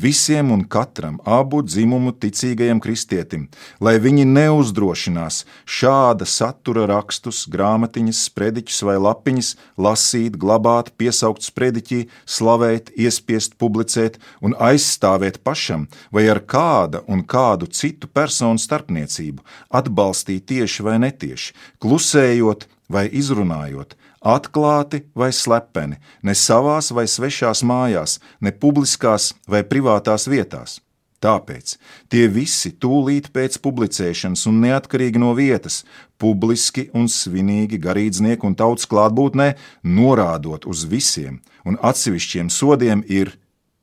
visiem 0.04 0.50
un 0.52 0.66
katram 0.68 1.16
abu 1.24 1.62
dzimumu 1.64 2.12
ticīgajam 2.20 2.82
kristietim, 2.84 3.46
lai 3.80 3.96
viņi 4.04 4.26
neuzdrošinās 4.28 5.46
šāda 5.64 6.28
satura 6.28 6.84
rakstus, 6.92 7.46
grāmatiņas, 7.54 8.26
sprediķus 8.28 8.82
vai 8.90 8.98
lapiņas 9.00 9.54
lasīt, 9.80 10.36
glabāt, 10.42 10.92
piesaukt 11.00 11.48
sprediķī, 11.48 12.02
slavēt, 12.28 12.92
iespiest, 13.00 13.56
publicēt 13.62 14.20
un 14.44 14.58
aizstāvēt 14.60 15.40
pašam 15.48 15.88
vai 16.12 16.28
ar 16.28 16.44
kāda 16.44 17.06
un 17.08 17.24
kādu 17.24 17.72
citu 17.72 18.12
personu 18.12 18.60
starpniecību, 18.60 19.46
atbalstīt 19.72 20.50
tieši 20.52 20.84
vai 20.84 21.00
netieši, 21.06 21.56
klusējot 21.80 22.68
vai 22.92 23.08
izrunājot, 23.08 23.96
atklāti 24.28 25.06
vai 25.16 25.32
slepeni, 25.36 26.00
ne 26.24 26.36
savās 26.36 26.92
vai 26.92 27.08
svešās 27.08 27.64
mājās, 27.64 28.18
ne 28.42 28.52
publiskās 28.52 29.32
vai 29.48 29.64
privātās 29.64 30.28
vietās. 30.28 30.82
Tāpēc 31.24 31.74
tie 32.14 32.28
visi 32.30 32.76
tūlīt 32.78 33.32
pēc 33.34 33.58
publicēšanas 33.64 34.44
un 34.52 34.60
neatkarīgi 34.62 35.18
no 35.22 35.32
vietas, 35.38 35.80
publiski 36.22 36.92
un 36.94 37.08
svinīgi 37.10 37.80
garīdznieku 37.82 38.46
un 38.46 38.58
tautas 38.60 38.86
klātbūtnē, 38.92 39.56
norādot 39.82 40.70
uz 40.70 40.86
visiem 40.86 41.40
un 41.66 41.80
atsevišķiem 41.82 42.52
sodiem, 42.54 43.02
ir 43.10 43.34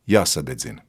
jāsadedzina. 0.06 0.84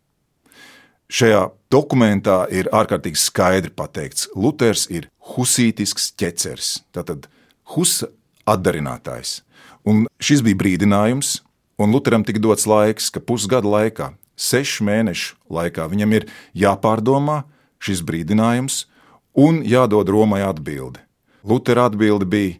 Šajā 1.09 1.47
dokumentā 1.73 2.43
ir 2.53 2.69
ārkārtīgi 2.73 3.19
skaidri 3.21 3.73
pateikts, 3.73 4.27
ka 4.29 4.41
Luters 4.41 4.85
ir 4.89 5.09
husītisks 5.33 6.11
ķeceris, 6.17 6.71
tātad 6.93 7.27
husa 7.73 8.09
atdarinātājs. 8.45 9.41
Un 9.85 10.05
šis 10.17 10.41
bija 10.45 10.57
brīdinājums, 10.57 11.39
un 11.77 11.93
Lutheram 11.93 12.25
tika 12.25 12.41
dots 12.41 12.65
laiks, 12.69 13.11
ka 13.13 13.21
pusgada 13.21 13.69
laikā 13.69 14.13
sešu 14.35 14.85
mēnešu 14.87 15.35
laikā 15.51 15.87
viņam 15.91 16.15
ir 16.17 16.27
jāpārdomā 16.57 17.43
šis 17.83 18.01
brīdinājums 18.05 18.85
un 19.37 19.61
jādod 19.67 20.09
Romai 20.09 20.41
atbildi. 20.45 21.01
Lutera 21.45 21.85
atbilde 21.89 22.25
bija, 22.25 22.57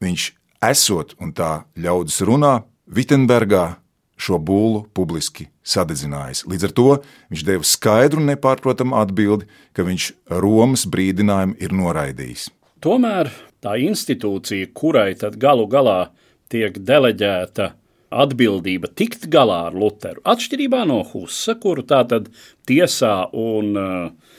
viņš 0.00 0.30
esot 0.70 1.16
un 1.20 1.34
tā 1.34 1.64
ļaudis 1.76 2.20
runā, 2.28 2.60
Vitsenbergā 2.90 3.80
šo 4.20 4.38
būlu 4.42 4.84
publiski 4.94 5.48
sadedzinājis. 5.64 6.44
Līdz 6.50 6.66
ar 6.68 6.72
to 6.76 6.88
viņš 7.32 7.44
deva 7.46 7.66
skaidru 7.66 8.20
un 8.20 8.30
nepārprotamu 8.32 8.98
atbildi, 9.00 9.48
ka 9.72 9.86
viņš 9.86 10.10
Romas 10.42 10.86
brīdinājumu 10.90 11.56
ir 11.62 11.74
noraidījis. 11.76 12.48
Tomēr 12.84 13.30
tā 13.64 13.76
institūcija, 13.80 14.72
kurai 14.76 15.14
tad 15.20 15.38
galu 15.40 15.66
galā 15.70 16.10
tiek 16.50 16.78
deleģēta 16.82 17.70
atbildība 18.10 18.90
tikt 18.98 19.28
galā 19.30 19.64
ar 19.68 19.76
Lutheru, 19.78 20.22
atšķirībā 20.26 20.82
no 20.90 21.00
Husa, 21.06 21.54
kuru 21.62 21.84
tā 21.86 22.02
tad 22.10 22.28
tiesā 22.66 23.14
un 23.38 23.70
uh, 23.78 24.38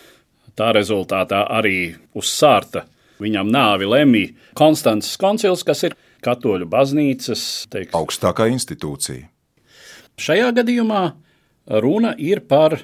tā 0.60 0.72
rezultātā 0.76 1.46
arī 1.56 1.94
uz 2.18 2.32
sārta 2.36 2.86
viņam 3.22 3.52
nāvi 3.54 3.90
lemj 3.90 4.24
Konstants 4.58 5.14
Koncils, 5.22 5.64
kas 5.64 5.86
ir 5.88 5.98
katoļu 6.26 6.68
baznīcas 6.70 7.44
teiks, 7.72 7.96
augstākā 7.98 8.50
institūcija. 8.52 9.28
Šajā 10.22 10.52
gadījumā 10.60 11.04
runa 11.82 12.14
ir 12.20 12.44
par 12.50 12.78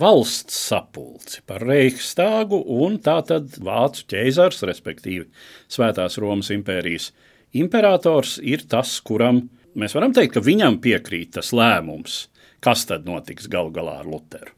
valsts 0.00 0.56
sapulci, 0.68 1.42
par 1.46 1.62
Reichstāgu 1.68 2.58
un 2.82 2.98
tātad 3.04 3.54
Vācu 3.62 4.06
ķēzars, 4.12 4.64
respektīvi 4.68 5.28
Svētās 5.70 6.18
Romas 6.20 6.50
impērijas 6.52 7.12
imperators 7.52 8.38
ir 8.42 8.64
tas, 8.68 8.98
kuram 9.04 9.44
mēs 9.78 9.94
varam 9.96 10.14
teikt, 10.14 10.36
ka 10.36 10.44
viņam 10.44 10.80
piekrīt 10.84 11.34
tas 11.38 11.52
lēmums, 11.56 12.26
kas 12.64 12.86
tad 12.88 13.06
notiks 13.08 13.48
galu 13.50 13.72
galā 13.74 14.00
ar 14.02 14.08
Lutheru. 14.08 14.52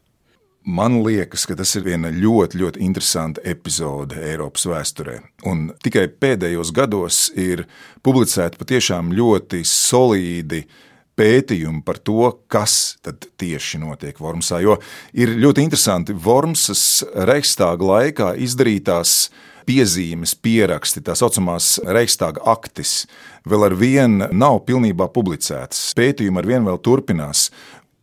Man 0.65 1.03
liekas, 1.05 1.43
ka 1.45 1.53
tas 1.59 1.75
ir 1.77 1.83
viena 1.85 2.09
ļoti, 2.09 2.57
ļoti 2.57 2.81
interesanta 2.87 3.43
epizode 3.45 4.17
Eiropas 4.17 4.65
vēsturē. 4.65 5.19
Un 5.45 5.67
tikai 5.85 6.07
pēdējos 6.09 6.71
gados 6.73 7.27
ir 7.37 7.67
publicēti 8.01 8.57
patiešām 8.63 9.13
ļoti 9.13 9.61
solīdi 9.69 10.63
pētījumi 11.18 11.83
par 11.87 11.99
to, 12.02 12.28
kas 12.50 12.97
tieši 13.40 13.80
notiek 13.83 14.18
Vormsā. 14.21 14.61
Jo 14.64 14.78
ir 15.12 15.35
ļoti 15.38 15.64
interesanti, 15.64 16.14
Vormsas 16.14 17.04
Reichstāga 17.14 17.90
laikā 17.90 18.33
izdarītās 18.44 19.30
piezīmes, 19.64 20.35
pieraksti, 20.44 21.02
tā 21.04 21.16
saucamās 21.18 21.78
Reichstāga 21.85 22.42
aktis, 22.54 23.04
vēl 23.49 23.68
ar 23.71 23.78
vienu 23.78 24.28
nav 24.33 24.61
pilnībā 24.68 25.09
publicētas. 25.14 25.92
Pētījumi 25.97 26.42
ar 26.42 26.50
vienu 26.50 26.71
vēl 26.73 26.83
turpinās. 26.85 27.49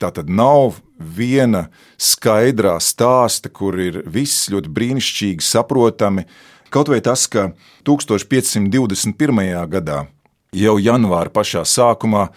Tā 0.01 0.09
tad 0.09 0.31
nav 0.33 0.79
viena 0.97 1.67
skaidrā 2.01 2.79
stāsta, 2.81 3.51
kur 3.53 3.77
ir 3.77 4.01
viss 4.09 4.49
ļoti 4.49 4.71
brīnišķīgi 4.73 5.45
saprotami. 5.45 6.25
Kaut 6.73 6.89
vai 6.89 7.01
tas, 7.05 7.27
ka 7.29 7.51
1521. 7.85 9.51
gadā, 9.69 10.05
jau 10.55 10.75
janvāra 10.81 11.29
pašā 11.33 11.61
sākumā, 11.67 12.29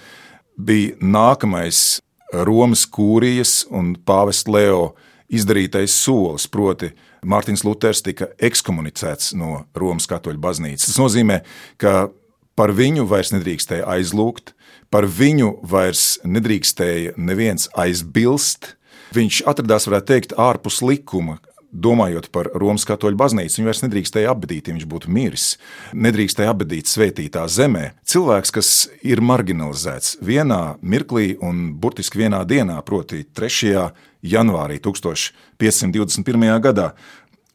bija 0.57 0.97
nākamais 1.01 2.01
Romas 2.35 2.85
kūrijas 2.91 3.63
un 3.71 3.95
pāvesta 3.97 4.53
Leo 4.55 4.85
izdarītais 5.31 5.95
solis, 5.95 6.49
proti, 6.51 6.93
Mārtiņš 7.25 7.63
Luters 7.65 8.03
tika 8.05 8.29
ekskomunicēts 8.43 9.33
no 9.39 9.65
Romas 9.79 10.07
katoļu 10.11 10.43
baznīcas. 10.43 10.91
Tas 10.91 11.01
nozīmē, 11.01 11.41
ka 11.81 12.11
par 12.55 12.75
viņu 12.77 13.07
vairs 13.09 13.33
nedrīkstēja 13.33 13.87
aizlūgt, 13.97 14.53
Par 14.95 15.09
viņu 15.11 15.57
vairs 15.67 16.21
nedrīkstēja 16.23 17.17
neviens 17.19 17.67
aizbilst. 17.75 18.77
Viņš 19.15 19.41
atradās, 19.51 19.89
varētu 19.89 20.07
teikt, 20.13 20.35
ārpus 20.39 20.79
likuma, 20.87 21.41
domājot 21.75 22.31
par 22.35 22.49
Romas 22.55 22.87
katoļu 22.89 23.19
baznīcu, 23.19 23.59
viņu 23.59 23.69
vairs 23.69 23.83
nedrīkstēja 23.85 24.31
apbedīt, 24.33 24.69
ja 24.69 24.77
viņš 24.77 24.87
būtu 24.91 25.11
miris. 25.13 25.47
Nedrīkstēja 25.93 26.55
apbedīt 26.55 26.91
svētītā 26.91 27.45
zemē. 27.51 27.91
Cilvēks, 28.09 28.55
kas 28.55 28.71
ir 29.03 29.23
marginalizēts 29.25 30.17
vienā 30.25 30.77
mirklī 30.81 31.35
un 31.43 31.73
burtiski 31.81 32.23
vienā 32.23 32.45
dienā, 32.49 32.79
proti, 32.87 33.25
3. 33.27 33.91
janvārī 34.23 34.79
1521. 34.85 36.49
gadā. 36.65 36.93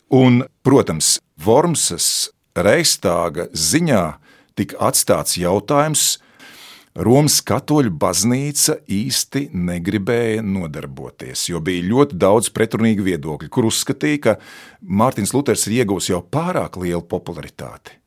Un, 0.09 0.43
protams, 0.65 1.17
Vormsas 1.39 2.29
Reistāga 2.59 3.47
ziņā 3.55 4.03
tika 4.60 4.79
atstāts 4.89 5.38
jautājums, 5.39 6.17
Romas 6.97 7.38
katoļu 7.45 7.91
baznīca 8.02 8.80
īsti 8.89 9.49
negribēja 9.54 10.41
nodarboties, 10.41 11.45
jo 11.52 11.62
bija 11.63 11.86
ļoti 11.86 12.17
daudz 12.19 12.49
pretrunīgu 12.56 13.06
viedokļu, 13.06 13.49
kur 13.54 13.69
uzskatīja, 13.69 14.21
ka 14.23 14.36
Mārtiņš 14.82 15.36
Luters 15.36 15.67
ir 15.69 15.84
iegūmis 15.84 16.10
jau 16.10 16.23
pārāk 16.25 16.80
lielu 16.82 17.04
popularitāti, 17.06 17.99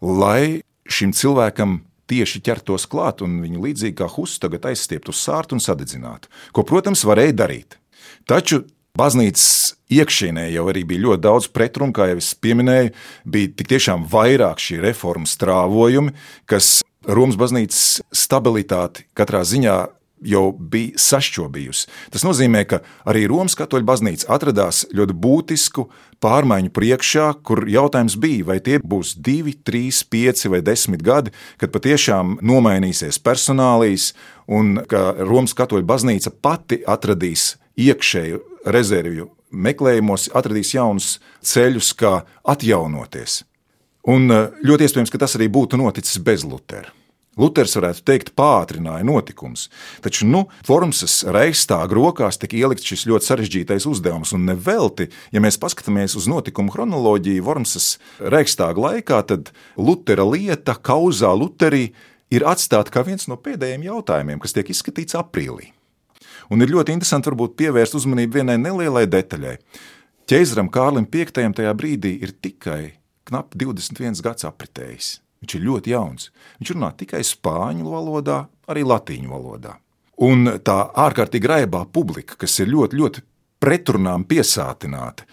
lai 0.00 0.62
šim 0.88 1.12
cilvēkam 1.12 1.82
tieši 2.10 2.42
ķertos 2.48 2.88
klāt 2.90 3.22
un 3.22 3.38
viņu 3.44 3.62
līdzīgi 3.68 3.98
kā 4.00 4.08
Huss 4.10 4.40
tagad 4.42 4.66
aizstiept 4.72 5.12
uz 5.12 5.20
sārtu 5.20 5.58
un 5.58 5.62
sadedzinātu, 5.62 6.32
ko, 6.56 6.64
protams, 6.66 7.04
varēja 7.06 7.36
darīt. 7.44 7.78
Taču 8.26 8.64
Baznīcas 8.98 9.76
iekšienē 9.94 10.48
jau 10.50 10.64
arī 10.72 10.82
bija 10.88 11.04
ļoti 11.04 11.22
daudz 11.22 11.46
pretrunu, 11.54 11.94
kā 11.94 12.08
jau 12.10 12.18
es 12.18 12.32
pieminēju, 12.34 12.90
bija 13.22 13.52
tik 13.60 13.70
tiešām 13.70 14.02
vairāk 14.10 14.58
šī 14.58 14.80
reformas 14.82 15.36
strāvojumi, 15.38 16.16
kas 16.50 16.80
Romas 17.08 17.38
baznīcas 17.40 18.02
stabilitāti 18.12 19.06
katrā 19.16 19.40
ziņā 19.46 19.78
jau 20.20 20.50
bija 20.52 21.00
sašķobījusi. 21.00 21.86
Tas 22.12 22.24
nozīmē, 22.26 22.64
ka 22.68 22.82
arī 23.08 23.24
Romas 23.30 23.56
katoļu 23.56 23.86
baznīca 23.88 24.28
atradās 24.34 24.82
ļoti 24.92 25.16
būtisku 25.16 25.86
pārmaiņu 26.20 26.72
priekšā, 26.76 27.30
kur 27.40 27.64
jautājums 27.70 28.18
bija, 28.20 28.44
vai 28.52 28.58
tie 28.60 28.76
būs 28.84 29.14
divi, 29.16 29.56
trīs, 29.56 30.02
pieci 30.04 30.52
vai 30.52 30.60
desmit 30.64 31.00
gadi, 31.06 31.32
kad 31.56 31.72
patiešām 31.72 32.38
nomainīsies 32.44 33.20
personālijas 33.24 34.12
un 34.44 34.82
ka 34.90 35.14
Romas 35.22 35.56
katoļu 35.56 35.88
baznīca 35.88 36.34
pati 36.42 36.82
atradīs 36.84 37.54
iekšēju 37.80 38.44
rezervju 38.68 39.30
meklējumos, 39.50 40.28
atradīs 40.36 40.74
jaunus 40.76 41.14
ceļus, 41.42 41.94
kā 41.98 42.20
atjaunoties. 42.46 43.40
Un 44.10 44.30
eh, 44.32 44.48
ļoti 44.66 44.88
iespējams, 44.88 45.12
ka 45.12 45.20
tas 45.22 45.36
arī 45.38 45.50
būtu 45.52 45.78
noticis 45.80 46.18
bez 46.24 46.46
Lutera. 46.48 46.90
Luters 47.40 47.76
varētu 47.78 48.02
teikt, 48.04 48.32
pātrināja 48.36 49.04
notikums, 49.06 49.68
taču 50.02 50.26
nu, 50.26 50.42
Formsas 50.66 51.20
reizstāga 51.30 51.94
rokās 51.94 52.40
tika 52.42 52.58
ielikts 52.58 52.88
šis 52.90 53.06
ļoti 53.08 53.28
sarežģītais 53.28 53.86
uzdevums, 53.88 54.34
un 54.36 54.48
nevelti, 54.48 55.06
ja 55.32 55.40
mēs 55.40 55.60
paskatāmies 55.62 56.18
uz 56.18 56.26
notikumu 56.28 56.74
chronoloģiju 56.74 57.46
Formsas 57.46 57.88
reizstāga 58.18 58.82
laikā, 58.88 59.22
tad 59.30 59.52
Lutera 59.78 60.26
lieta, 60.26 60.74
kauzā 60.74 61.30
Luterī, 61.38 61.92
ir 62.34 62.46
atstāta 62.50 62.92
kā 62.92 63.06
viens 63.06 63.30
no 63.30 63.38
pēdējiem 63.40 63.86
jautājumiem, 63.88 64.42
kas 64.42 64.58
tiek 64.58 64.74
izskatīts 64.74 65.16
aprīlī. 65.18 65.70
Un 66.50 66.66
ir 66.66 66.74
ļoti 66.74 66.98
interesanti 66.98 67.30
varbūt 67.30 67.54
pievērst 67.62 67.94
uzmanību 67.94 68.40
vienai 68.40 68.58
nelielai 68.58 69.06
detaļai. 69.06 69.56
Ķeizaram 70.30 70.68
Kārlim 70.70 71.06
V 71.06 71.30
tajā 71.30 71.74
brīdī 71.78 72.18
ir 72.20 72.34
tikai 72.42 72.99
knap 73.30 73.54
21 73.56 74.20
gads 74.24 74.46
apritējis. 74.48 75.14
Viņš 75.40 75.56
ir 75.56 75.64
ļoti 75.64 75.94
jauns. 75.94 76.28
Viņš 76.60 76.74
runā 76.76 76.90
tikai 77.00 77.22
spāņu 77.24 77.88
valodā, 77.88 78.42
arī 78.68 78.84
latīņu 78.84 79.32
valodā. 79.32 79.78
Un 80.20 80.44
tā 80.60 80.76
ārkārtīgi 81.00 81.48
raibā 81.48 81.86
publika, 81.88 82.36
kas 82.36 82.58
ir 82.60 82.68
ļoti, 82.74 82.98
ļoti 83.00 83.24
pretrunām 83.60 84.26
piesātināta. 84.28 85.24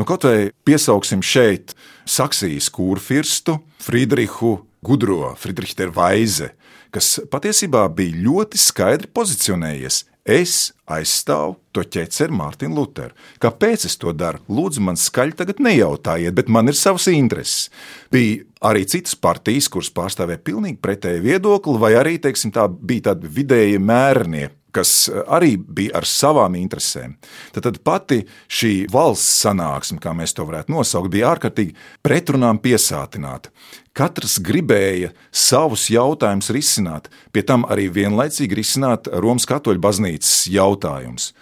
Nu, 0.00 0.06
kaut 0.08 0.24
vai 0.24 0.48
piesauksim 0.64 1.20
šeit 1.20 1.74
Saksijas 2.08 2.70
kurfirstu 2.72 3.58
Friedrihu 3.84 4.54
Gudro, 4.80 5.34
Friedrichs 5.36 5.76
Tervaize, 5.76 6.54
kas 6.94 7.18
patiesībā 7.28 7.84
bija 7.92 8.16
ļoti 8.24 8.60
skaidri 8.60 9.10
pozicionējies 9.12 10.06
Es 10.30 10.70
aizstāvu 10.86 11.56
to 11.74 11.82
ķeceru 11.82 12.36
Mārtiņu 12.38 12.76
Lutheru. 12.76 13.16
Kāpēc 13.42 13.86
es 13.88 13.96
to 13.98 14.12
daru? 14.14 14.38
Lūdzu, 14.52 14.82
man 14.86 14.98
skaļi 15.00 15.34
tagad 15.40 15.62
nejautājiet, 15.64 16.36
bet 16.36 16.52
man 16.52 16.70
ir 16.70 16.78
savs 16.78 17.08
intereses. 17.10 17.66
Bija 18.14 18.44
arī 18.70 18.84
citas 18.90 19.16
partijas, 19.18 19.70
kuras 19.72 19.90
pārstāvēja 19.96 20.42
pilnīgi 20.46 20.78
pretēju 20.82 21.24
viedokli, 21.24 21.76
vai 21.82 21.94
arī 21.98 22.14
teiksim, 22.22 22.54
tā, 22.54 22.68
bija 22.70 23.10
tādi 23.10 23.32
vidēji 23.40 23.82
mērnie 23.82 24.52
kas 24.74 25.10
arī 25.26 25.54
bija 25.60 25.98
ar 26.00 26.06
savām 26.08 26.56
interesēm. 26.58 27.16
Tad, 27.54 27.64
tad 27.66 27.80
pati 27.86 28.22
šī 28.48 28.72
valsts 28.92 29.42
sanāksme, 29.44 30.00
kā 30.02 30.14
mēs 30.16 30.34
to 30.36 30.46
varētu 30.48 30.74
nosaukt, 30.74 31.12
bija 31.12 31.32
ārkārtīgi 31.34 31.76
pretrunām 32.06 32.60
piesātināta. 32.62 33.52
Katrs 33.96 34.38
gribēja 34.44 35.10
savus 35.34 35.88
jautājumus 35.90 36.52
risināt, 36.54 37.10
pie 37.34 37.42
tam 37.46 37.66
arī 37.68 37.88
vienlaicīgi 37.92 38.58
risināt 38.58 39.10
Romas 39.10 39.48
katoļu 39.50 39.82
baznīcas 39.82 40.46
jautājumus. 40.52 41.32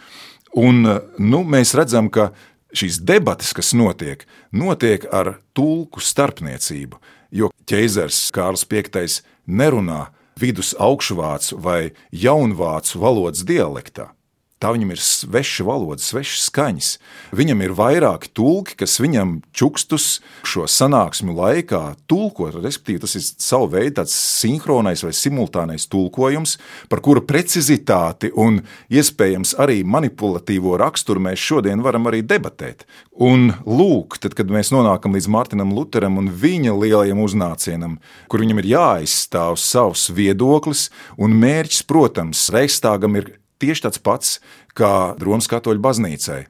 Un, 0.56 0.80
nu, 1.20 1.42
mēs 1.44 1.74
redzam, 1.76 2.08
ka 2.08 2.30
šīs 2.76 3.02
debatas, 3.04 3.52
kas 3.56 3.74
notiek, 3.76 4.24
notiek 4.52 5.04
ar 5.12 5.36
tulku 5.56 6.00
starpniecību, 6.04 7.00
jo 7.30 7.52
ķeizars 7.68 8.28
Kārls 8.34 8.64
V 8.68 8.82
nerunā 9.48 10.08
vidus 10.40 10.74
augšvācu 10.78 11.58
vai 11.64 11.80
jaunvācu 12.12 13.02
valodas 13.02 13.44
dialektā. 13.46 14.12
Tā 14.58 14.72
viņam 14.74 14.90
ir 14.90 14.98
sveša 14.98 15.62
valoda, 15.68 16.02
svešas 16.02 16.48
skaņas. 16.48 16.88
Viņam 17.38 17.60
ir 17.62 17.74
vairāki 17.78 18.32
tulki, 18.34 18.74
kas 18.80 18.96
viņam 18.98 19.36
čukstus 19.54 20.18
šo 20.42 20.64
sanāksmu 20.66 21.36
laikā 21.36 21.82
tulko. 22.10 22.48
Respektīvi, 22.56 23.04
tas 23.04 23.14
ir 23.14 23.22
savu 23.28 23.70
veidu 23.76 24.00
tāds 24.00 24.16
sinhronais 24.18 25.04
vai 25.06 25.12
simultānais 25.14 25.86
tulkojums, 25.92 26.56
par 26.90 27.04
kura 27.06 27.22
precizitāti 27.22 28.32
un 28.34 28.64
iespējams 28.90 29.54
arī 29.62 29.84
manipulatīvo 29.86 30.74
raksturu 30.82 31.22
mēs 31.28 31.38
šodien 31.38 31.86
varam 31.86 32.10
arī 32.10 32.24
debatēt. 32.26 32.82
Un 33.14 33.52
lūk, 33.62 34.18
tad, 34.18 34.34
kad 34.38 34.50
mēs 34.50 34.74
nonākam 34.74 35.14
līdz 35.14 35.30
Mārtiņam 35.38 35.74
Lutheram 35.74 36.18
un 36.18 36.34
viņa 36.34 36.74
lielajam 36.74 37.22
uznācienam, 37.22 38.00
kur 38.26 38.42
viņam 38.42 38.58
ir 38.62 38.74
jāizstāv 38.74 39.58
savs 39.62 40.08
viedoklis, 40.10 40.88
un 41.14 41.38
mērķis, 41.38 41.86
protams, 41.86 42.48
Reichstāgam 42.54 43.18
ir 43.22 43.36
tieši 43.62 43.86
tāds 43.86 44.02
pats 44.02 44.36
kā 44.78 45.14
Romas 45.22 45.48
katoļu 45.50 45.82
baznīcai. 45.84 46.42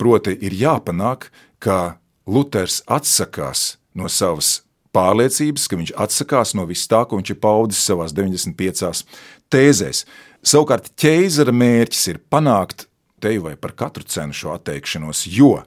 Proti, 0.00 0.34
ir 0.44 0.56
jāpanāk, 0.58 1.30
ka 1.62 1.98
Luters 2.26 2.80
atsakās 2.90 3.76
no 3.94 4.08
savas 4.08 4.62
pārliecības, 4.94 5.66
ka 5.68 5.78
viņš 5.78 5.92
atsakās 6.00 6.54
no 6.56 6.64
viss 6.68 6.88
tā, 6.90 7.02
ko 7.06 7.18
viņš 7.18 7.34
ir 7.34 7.40
paudis 7.42 7.82
savā 7.84 8.06
95 8.08 9.04
tēzēs. 9.52 10.04
Savukārt, 10.44 10.90
ķēzara 11.00 11.54
mērķis 11.54 12.08
ir 12.12 12.20
panākt 12.30 12.86
teju 13.24 13.46
vai 13.46 13.54
par 13.56 13.72
katru 13.76 14.04
cenu 14.04 14.36
šo 14.36 14.52
atteikšanos, 14.58 15.24
jo 15.32 15.62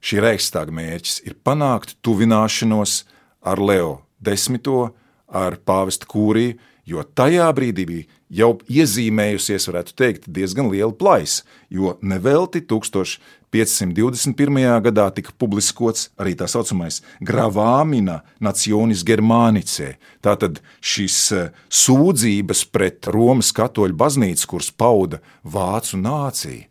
šī 0.00 0.22
reikstāga 0.24 0.72
mērķis 0.74 1.20
ir 1.28 1.36
panākt 1.44 1.96
tuvināšanos 2.06 3.02
ar 3.44 3.60
Leo 3.60 3.98
desmito, 4.24 4.94
ar 5.28 5.58
pāvestu 5.60 6.08
kūriju, 6.08 6.56
jo 6.88 7.04
tajā 7.04 7.48
brīdī 7.56 7.84
bija 7.88 8.18
jau 8.28 8.58
iezīmējusies, 8.68 9.64
varētu 9.70 9.94
teikt, 9.96 10.26
diezgan 10.32 10.68
liela 10.72 10.92
plaisa, 10.92 11.44
jo 11.72 11.98
nevelti 12.04 12.60
1521. 12.68 14.82
gadā 14.84 15.10
tika 15.16 15.32
publiskots 15.40 16.10
arī 16.20 16.34
tā 16.38 16.46
saucamais 16.50 17.02
Gravāmina 17.24 18.20
Nacionis 18.44 19.04
Germānicē. 19.08 19.94
Tātad 20.24 20.60
šīs 20.80 21.32
eh, 21.36 21.50
sūdzības 21.68 22.64
pret 22.72 23.06
Romas 23.12 23.52
katoļu 23.56 23.94
baznīcu, 23.98 24.46
kuras 24.54 24.70
pauda 24.72 25.16
vācu 25.44 25.96
nācija. 26.00 26.64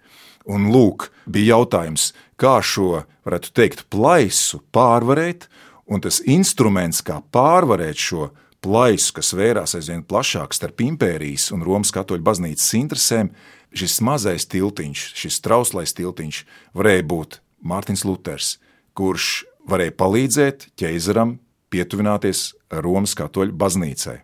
Un 0.48 0.70
lūk, 0.72 1.12
bija 1.28 1.58
jautājums, 1.58 2.14
kā 2.40 2.64
šo, 2.64 3.04
varētu 3.28 3.52
teikt, 3.52 3.84
plaisu 3.92 4.64
pārvarēt, 4.72 5.52
un 5.92 6.00
tas 6.04 6.22
instruments, 6.24 7.04
kā 7.04 7.20
pārvarēt 7.36 8.00
šo 8.00 8.30
plaisu, 8.30 8.47
kas 8.62 9.34
vērās 9.38 9.76
aizvien 9.78 10.04
plašāk 10.04 10.54
starp 10.54 10.82
impērijas 10.82 11.52
un 11.52 11.64
Romas 11.64 11.92
katoļu 11.92 12.24
baznīcas 12.24 12.74
interesēm, 12.74 13.30
šis 13.74 14.02
mazais 14.02 14.48
tiltiņš, 14.50 15.14
šis 15.16 15.42
trauslais 15.42 15.94
tiltiņš 15.94 16.46
varēja 16.74 17.04
būt 17.04 17.42
Mārtiņš 17.64 18.06
Luters, 18.06 18.58
kurš 18.98 19.46
varēja 19.68 19.96
palīdzēt 19.98 20.70
ķeizaram 20.80 21.38
pietuvināties 21.70 22.54
Romas 22.72 23.16
katoļu 23.18 23.54
baznīcai. 23.58 24.22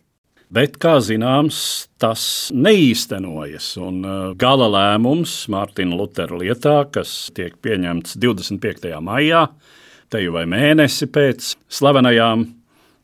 Bet, 0.53 0.75
kā 0.77 0.99
zināms, 1.01 1.87
tas 1.97 2.51
neīstenojas. 2.53 3.71
Uh, 3.81 4.33
gala 4.37 4.67
lēmums 4.69 5.47
Mārtiņa 5.49 5.97
Lutera 5.97 6.37
lietā, 6.37 6.75
kas 6.93 7.31
tiek 7.33 7.55
pieņemts 7.57 8.19
25. 8.21 8.91
maijā, 9.01 9.47
te 10.13 10.21
jau 10.21 10.35
vai 10.35 10.45
mēnesi 10.49 11.09
pēc 11.09 11.55
slavenajām 11.73 12.45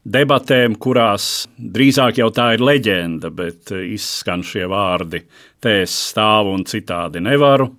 debatēm, 0.06 0.78
kurās 0.80 1.48
drīzāk 1.60 2.22
jau 2.22 2.30
tā 2.36 2.54
ir 2.56 2.64
leģenda, 2.64 3.32
bet 3.34 3.74
izskan 3.74 4.44
šie 4.46 4.68
vārdi: 4.70 5.24
Te 5.60 5.82
es 5.84 5.94
stāvu 6.12 6.56
un 6.56 6.66
citādi 6.68 7.22
nevaru. 7.24 7.70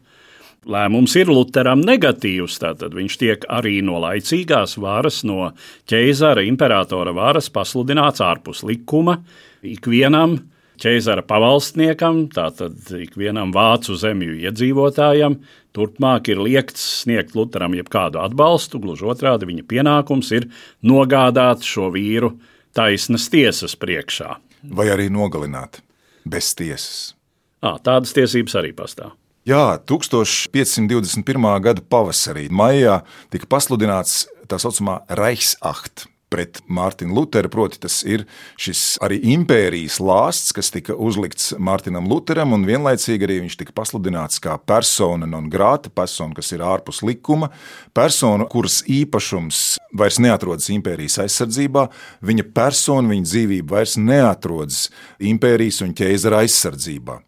Lēmums 0.71 1.15
ir 1.17 1.31
Lutheram 1.33 1.81
negatīvs, 1.81 2.59
tātad 2.61 2.93
viņš 2.93 3.15
tiek 3.17 3.45
arī 3.49 3.79
no 3.81 3.97
laicīgās 4.03 4.77
varas, 4.77 5.23
no 5.25 5.55
ķeizara, 5.89 6.45
imperatora 6.45 7.15
varas 7.17 7.49
pasludināts 7.49 8.21
ārpus 8.21 8.61
likuma 8.69 9.17
ikvienam 9.65 10.37
ķeizara 10.81 11.25
pavalstniekam, 11.29 12.25
tātad 12.33 12.91
ikvienam 12.97 13.53
vācu 13.55 13.97
zemju 13.99 14.39
iedzīvotājam, 14.41 15.39
turpmāk 15.77 16.33
ir 16.33 16.43
liekts 16.43 16.83
sniegt 17.03 17.37
Lutheram 17.39 17.77
jebkādu 17.77 18.21
atbalstu, 18.23 18.81
gluži 18.83 19.07
otrādi 19.13 19.49
viņa 19.51 19.67
pienākums 19.71 20.33
ir 20.37 20.49
nogādāt 20.87 21.67
šo 21.67 21.91
vīru 21.95 22.35
taisnas 22.77 23.29
tiesas 23.33 23.77
priekšā. 23.81 24.35
Vai 24.77 24.91
arī 24.93 25.09
nogalināt 25.13 25.81
bez 26.29 26.53
tiesas. 26.57 27.15
À, 27.61 27.77
tādas 27.77 28.15
tiesības 28.17 28.57
arī 28.61 28.73
pastāv. 28.77 29.15
Jā, 29.49 29.81
1521. 29.89 31.49
gada 31.65 31.83
pavasarī, 31.93 32.49
maijā, 32.53 33.01
tika 33.33 33.49
pasludināts 33.49 34.27
tā 34.49 34.59
saucamā 34.61 35.01
Reichsacht 35.17 36.10
pret 36.31 36.61
Mārtiņu 36.71 37.17
Lutheru. 37.17 37.51
Proti, 37.53 37.81
tas 37.83 38.01
ir 38.07 38.25
šis 38.61 39.01
arī 39.05 39.19
impērijas 39.35 39.99
lāsts, 40.03 40.55
kas 40.57 40.73
tika 40.75 40.95
uzlikts 40.95 41.53
Mārtiņam 41.59 42.09
Lutheram, 42.11 42.55
un 42.57 42.67
vienlaicīgi 42.69 43.27
arī 43.27 43.41
viņš 43.45 43.59
tika 43.61 43.75
pasludināts 43.77 44.43
kā 44.43 44.57
persona 44.63 45.29
non 45.29 45.51
grāta, 45.53 45.93
persona, 45.93 46.37
kas 46.39 46.53
ir 46.55 46.65
ārpus 46.67 47.03
likuma, 47.07 47.51
persona, 47.97 48.47
kuras 48.51 48.81
īpašums 48.89 49.81
vairs 49.97 50.21
neatrodas 50.23 50.71
impērijas 50.71 51.19
aizsardzībā, 51.25 51.89
viņa 52.23 52.47
persona, 52.55 53.11
viņa 53.11 53.27
dzīvība 53.27 53.81
vairs 53.81 53.97
neatrodas 53.99 54.85
impērijas 55.33 55.83
un 55.87 55.97
ķēzara 55.99 56.45
aizsardzībā 56.45 57.21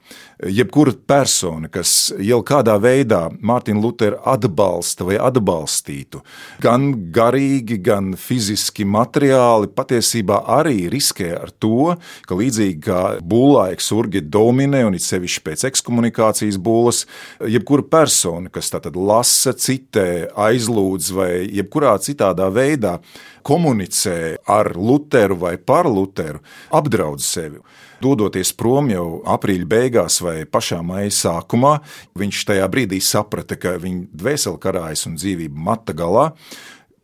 jebkura 0.49 0.93
persona, 1.07 1.69
kas 1.73 2.13
jau 2.23 2.41
kādā 2.47 2.75
veidā 2.83 3.29
Mārtiņu 3.43 3.83
Lutheru 3.83 4.19
atbalsta 4.29 5.07
vai 5.07 5.19
atbalstītu, 5.23 6.23
gan 6.63 6.89
garīgi, 7.15 7.79
gan 7.83 8.13
fiziski, 8.19 8.87
materiāli, 8.89 9.71
patiesībā 9.73 10.43
arī 10.59 10.89
riskē 10.93 11.31
ar 11.39 11.53
to, 11.63 11.95
ka 12.27 12.39
līdzīgi 12.39 12.81
kā 12.83 13.03
būlaiks 13.23 13.93
urgi 13.95 14.25
dominē 14.27 14.85
un 14.89 14.99
it 14.99 15.07
sevišķi 15.07 15.45
pēc 15.47 15.67
ekskomunikācijas 15.71 16.59
būlas, 16.63 17.05
jebkura 17.41 17.87
persona, 17.87 18.51
kas 18.53 18.73
tātad 18.75 18.99
lasa, 18.99 19.55
citē, 19.55 20.33
aizlūdz 20.35 21.13
vai 21.17 21.31
jebkurā 21.51 21.95
citādā 22.03 22.51
veidā 22.53 22.99
komunicē 23.45 24.19
ar 24.51 24.73
Lutheru 24.77 25.39
vai 25.43 25.57
par 25.59 25.89
Lutheru, 25.91 26.43
apdraud 26.71 27.23
sevi 27.23 27.63
dodoties 28.03 28.53
prom 28.59 28.91
jau 28.91 29.07
aprīļa 29.31 29.69
beigās 29.69 30.21
vai 30.25 30.43
pašā 30.49 30.81
maija 30.87 31.13
sākumā, 31.15 31.77
viņš 32.19 32.45
tajā 32.51 32.69
brīdī 32.73 33.01
saprata, 33.03 33.59
ka 33.61 33.77
viņa 33.83 34.09
dvēsele 34.23 34.61
karājas 34.63 35.07
un 35.11 35.19
dzīvība 35.21 35.67
mata 35.71 35.95
galā. 35.97 36.31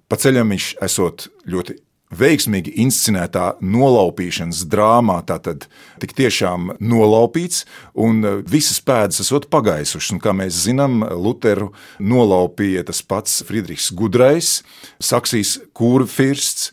Pa 0.09 0.17
ceļam 0.21 0.55
viņš 0.55 0.71
esot 0.87 1.29
ļoti 1.49 1.77
veiksmīgi 2.15 2.73
inscenētā 2.83 3.59
nolaupīšanas 3.61 4.65
drāmā, 4.71 5.19
tātad 5.29 5.67
tik 6.01 6.15
tiešām 6.17 6.73
nolaupīts, 6.81 7.65
un 7.99 8.23
visas 8.49 8.81
pēdas 8.85 9.21
esot 9.25 9.49
pagaisušas. 9.53 10.15
Un, 10.17 10.23
kā 10.25 10.33
mēs 10.37 10.63
zinām, 10.65 11.03
Lutheru 11.05 11.73
nolaupīja 12.01 12.87
tas 12.89 13.03
pats 13.05 13.43
Friedrichs 13.49 13.91
Gudrais, 13.93 14.63
Saksijas 15.01 15.59
kurfirsts. 15.77 16.73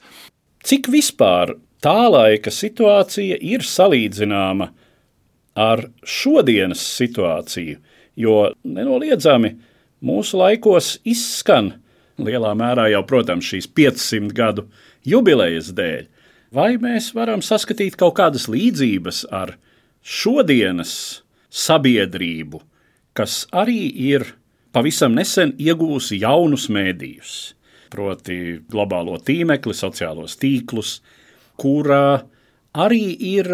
Cik 0.66 0.90
vispār 0.94 1.56
tā 1.84 2.08
laika 2.10 2.54
situācija 2.54 3.38
ir 3.42 3.66
salīdzināma 3.66 4.72
ar 5.56 5.86
šodienas 6.04 6.82
situāciju, 6.98 7.78
jo 8.20 8.38
nenoliedzami 8.64 9.56
mūsu 10.06 10.40
laikos 10.40 10.96
izskan 11.08 11.76
lielā 12.22 12.54
mērā 12.58 12.88
jau, 12.94 13.04
protams, 13.08 13.48
šīs 13.50 13.68
500 13.76 14.36
gadu 14.36 14.68
jubilejas 15.08 15.72
dēļ. 15.76 16.08
Vai 16.56 16.76
mēs 16.80 17.12
varam 17.16 17.42
saskatīt 17.44 17.98
kaut 18.00 18.16
kādas 18.20 18.48
līdzības 18.52 19.26
ar 19.34 19.56
šodienas 20.06 21.24
sabiedrību, 21.52 22.62
kas 23.18 23.44
arī 23.56 23.90
ir 24.12 24.28
pavisam 24.76 25.16
nesen 25.18 25.56
iegūsi 25.60 26.22
jaunus 26.22 26.70
mēdījus, 26.72 27.34
proti, 27.92 28.60
globālo 28.72 29.18
tīmekli, 29.24 29.76
sociālos 29.76 30.38
tīklus, 30.40 31.00
kurā 31.60 32.26
arī 32.76 33.04
ir 33.36 33.52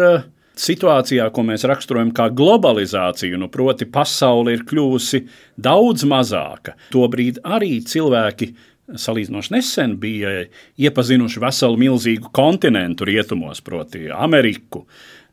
situācijā, 0.58 1.28
ko 1.32 1.44
mēs 1.46 1.64
raksturojam 1.68 2.12
kā 2.16 2.28
globalizāciju, 2.34 3.40
nu, 3.40 3.48
proti, 3.52 3.88
pasaule 3.88 4.56
ir 4.56 4.66
kļuvusi 4.68 5.24
daudz 5.60 6.04
mazāka. 6.08 6.76
Tobrīd 6.92 7.40
arī 7.44 7.78
cilvēki 7.86 8.52
salīdzinoši 8.98 9.54
nesen 9.54 9.96
bija 10.02 10.44
iepazinuši 10.80 11.42
veselu 11.42 11.80
milzīgu 11.80 12.32
kontinentu 12.34 13.08
rietumos, 13.08 13.62
proti, 13.64 14.08
Ameriku. 14.12 14.86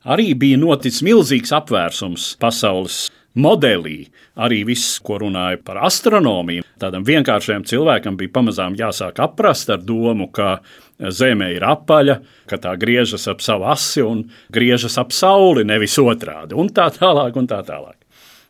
Arī 0.10 0.32
bija 0.39 0.60
noticis 0.60 1.03
milzīgs 1.03 1.51
apvērsums 1.55 2.32
pasaules 2.39 3.10
modelī. 3.39 3.97
Arī 4.39 4.62
viss, 4.67 4.99
ko 5.04 5.19
runāja 5.23 5.60
par 5.63 5.82
astronomiju, 5.88 6.65
tādam 6.80 7.06
vienkāršam 7.08 7.65
cilvēkam 7.67 8.19
bija 8.19 8.36
pamazām 8.39 8.78
jāsāk 8.80 9.19
aprast 9.23 9.71
ar 9.73 9.82
domu, 9.84 10.30
ka 10.32 10.60
Zeme 11.15 11.54
ir 11.56 11.63
apaļa, 11.63 12.17
ka 12.49 12.58
tā 12.60 12.73
griežas 12.80 13.23
ap 13.32 13.39
savu 13.43 13.69
asi 13.71 14.04
un 14.04 14.25
griežas 14.52 14.97
ap 14.99 15.13
sauli, 15.15 15.63
nevis 15.63 15.95
otrādi, 16.02 16.58
un 16.60 16.67
tā 16.75 16.89
tālāk. 16.91 17.39
Un 17.39 17.47
tā 17.47 17.62
tālāk. 17.63 17.95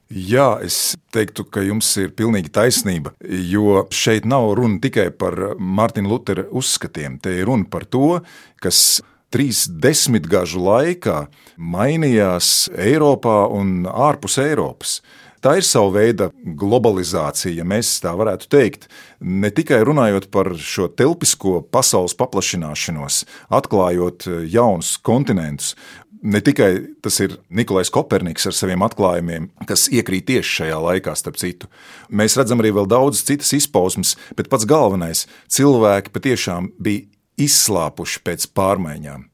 Jā, 0.10 0.56
es 0.65 0.97
teiktu, 1.13 1.43
ka 1.54 1.62
jums 1.62 1.86
ir 2.02 2.10
pilnīgi 2.17 2.49
taisnība, 2.49 3.12
jo 3.21 3.84
šeit 3.93 4.25
nav 4.25 4.56
runa 4.58 4.80
tikai 4.82 5.12
par 5.13 5.38
Mārtiņa 5.62 6.10
Lutera 6.10 6.47
uzskatiem. 6.49 7.19
Te 7.21 7.36
ir 7.38 7.45
runa 7.45 7.69
par 7.69 7.86
to, 7.86 8.17
kas 8.58 9.04
trīs 9.33 9.67
desmitgažu 9.69 10.61
laikā 10.63 11.23
mainījās 11.57 12.69
Eiropā 12.75 13.43
un 13.53 13.87
ārpus 13.89 14.39
Eiropas. 14.41 14.99
Tā 15.39 15.53
ir 15.55 15.63
sava 15.63 15.93
veida 15.95 16.25
globalizācija, 16.59 17.53
ja 17.61 17.63
mēs 17.63 17.93
tā 18.03 18.11
varētu 18.19 18.49
teikt. 18.51 18.89
Ne 19.23 19.47
tikai 19.55 19.79
runājot 19.87 20.27
par 20.33 20.51
šo 20.59 20.89
telpisko 20.91 21.61
pasaules 21.71 22.17
paplašināšanos, 22.19 23.21
atklājot 23.47 24.27
jaunus 24.51 24.97
kontinentus, 24.99 25.77
ne 26.21 26.41
tikai 26.43 26.71
tas 26.99 27.21
ir 27.23 27.37
Nikolais 27.55 27.91
Koperniks 27.93 28.49
ar 28.49 28.57
saviem 28.57 28.83
atklājumiem, 28.83 29.47
kas 29.69 29.87
iekrīt 29.87 30.27
tieši 30.27 30.55
šajā 30.57 30.81
laikā, 30.83 31.15
starp 31.15 31.39
citu. 31.39 31.69
Mēs 32.11 32.35
redzam 32.39 32.59
arī 32.59 32.73
vēl 32.75 32.89
daudzas 32.91 33.23
citas 33.27 33.53
izpausmes, 33.55 34.17
bet 34.35 34.51
pats 34.51 34.67
galvenais- 34.67 35.25
cilvēki 35.55 36.11
patiešām 36.11 36.73
bija 36.75 37.07
izslāpuši 37.39 38.23
pēc 38.25 38.49
pārmaiņām. 38.58 39.28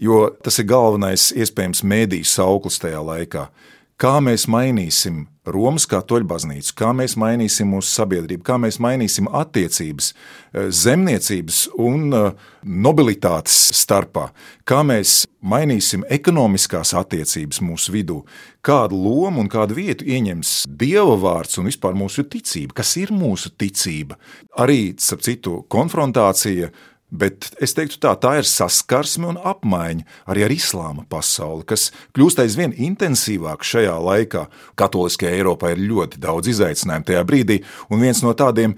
Jo 0.00 0.26
tas 0.42 0.58
ir 0.58 0.66
galvenais, 0.70 1.30
iespējams, 1.38 1.84
mēdīņu 1.86 2.26
sauklis 2.26 2.80
tajā 2.82 3.02
laikā. 3.04 3.46
Kā 3.94 4.18
mēs 4.18 4.48
mainīsim 4.50 5.28
Romas 5.46 5.84
katoļu 5.86 6.24
baznīcu, 6.24 6.72
kā 6.80 6.88
mēs 6.96 7.18
mainīsim 7.20 7.68
mūsu 7.68 7.90
sabiedrību, 7.98 8.42
kā 8.46 8.56
mēs 8.58 8.78
mainīsim 8.80 9.28
attiecības 9.28 10.08
eh, 10.10 10.70
zemniecības 10.72 11.58
un 11.84 12.16
eh, 12.16 12.30
nobilitātes 12.64 13.58
starpā, 13.76 14.30
kā 14.64 14.80
mēs 14.88 15.26
mainīsim 15.44 16.06
ekonomiskās 16.16 16.94
attiecības 16.96 17.60
mūsu 17.60 17.92
vidū, 17.92 18.16
kādu 18.64 18.96
lomu 18.96 19.44
un 19.44 19.52
kādu 19.52 19.76
vietu 19.76 20.08
ieņems 20.08 20.64
Dieva 20.64 21.18
vārds 21.20 21.60
un 21.60 21.68
vispār 21.68 21.94
mūsu 21.94 22.24
ticība, 22.24 22.80
kas 22.80 22.96
ir 22.98 23.12
mūsu 23.12 23.52
ticība. 23.52 24.16
Arī, 24.64 24.94
starp 24.96 25.22
citu, 25.28 25.60
konfrontācija 25.68 26.72
Bet 27.14 27.52
es 27.62 27.76
teiktu, 27.76 28.00
tā, 28.02 28.16
tā 28.18 28.32
ir 28.40 28.48
saskarsme 28.48 29.28
un 29.30 29.36
apmaiņa 29.38 30.02
arī 30.32 30.42
ar 30.46 30.54
islāma 30.54 31.04
pasauli, 31.06 31.62
kas 31.70 31.92
kļūst 32.16 32.42
aizvien 32.42 32.74
intensīvāk 32.74 33.62
šajā 33.62 33.94
laikā. 34.02 34.48
Katoliskajā 34.80 35.36
Eiropā 35.38 35.70
ir 35.76 35.84
ļoti 35.84 36.18
daudz 36.24 36.50
izaicinājumu 36.50 37.06
tajā 37.06 37.22
brīdī, 37.28 37.60
un 37.86 38.02
viens 38.02 38.24
no 38.26 38.34
tādiem, 38.34 38.74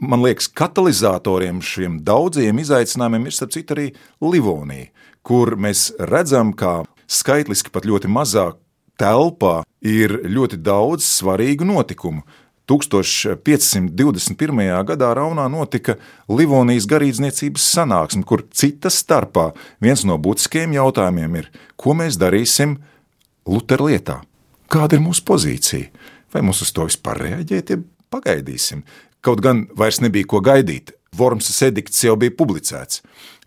man 0.00 0.24
liekas, 0.24 0.48
katalizatoriem 0.48 1.60
šiem 1.60 2.00
daudziem 2.06 2.62
izaicinājumiem 2.64 3.28
ir, 3.28 3.36
starp 3.36 3.52
citu, 3.52 3.76
arī 3.76 3.90
Livonija, 4.24 4.88
kur 5.20 5.52
mēs 5.60 5.90
redzam, 6.08 6.54
kā 6.56 6.80
skaitliski 7.04 7.74
pat 7.74 7.84
ļoti 7.84 8.08
mazā 8.08 8.48
telpā 9.00 9.58
ir 9.84 10.22
ļoti 10.24 10.56
daudz 10.64 11.04
svarīgu 11.18 11.68
notikumu 11.68 12.24
1521. 12.70 14.84
gadā 14.88 15.10
Raunā 15.16 15.44
notika 15.52 15.98
Livonijas 16.28 16.86
garīdzniecības 16.88 17.64
sanāksme, 17.76 18.24
kur 18.24 18.44
cita 18.52 18.90
starpā 18.92 19.50
viens 19.84 20.04
no 20.08 20.16
būtiskajiem 20.16 20.72
jautājumiem 20.78 21.32
ir, 21.42 21.50
ko 21.76 21.94
mēs 21.98 22.16
darīsim 22.20 22.78
Lutera 23.44 23.84
lietā? 23.90 24.16
Kāda 24.72 24.96
ir 24.96 25.04
mūsu 25.04 25.22
pozīcija? 25.28 25.90
Vai 26.32 26.40
mums 26.42 26.62
uz 26.64 26.72
to 26.74 26.82
vispār 26.88 27.16
reaģēt, 27.20 27.70
ja 27.70 27.76
pagaidīsim? 28.10 28.82
Kaut 29.24 29.40
gan 29.44 29.66
vairs 29.76 30.00
nebija 30.00 30.26
ko 30.28 30.40
gaidīt. 30.44 30.92
Vormsas 31.14 31.62
edikts 31.68 32.04
jau 32.04 32.16
bija 32.18 32.34
publicēts. 32.34 33.02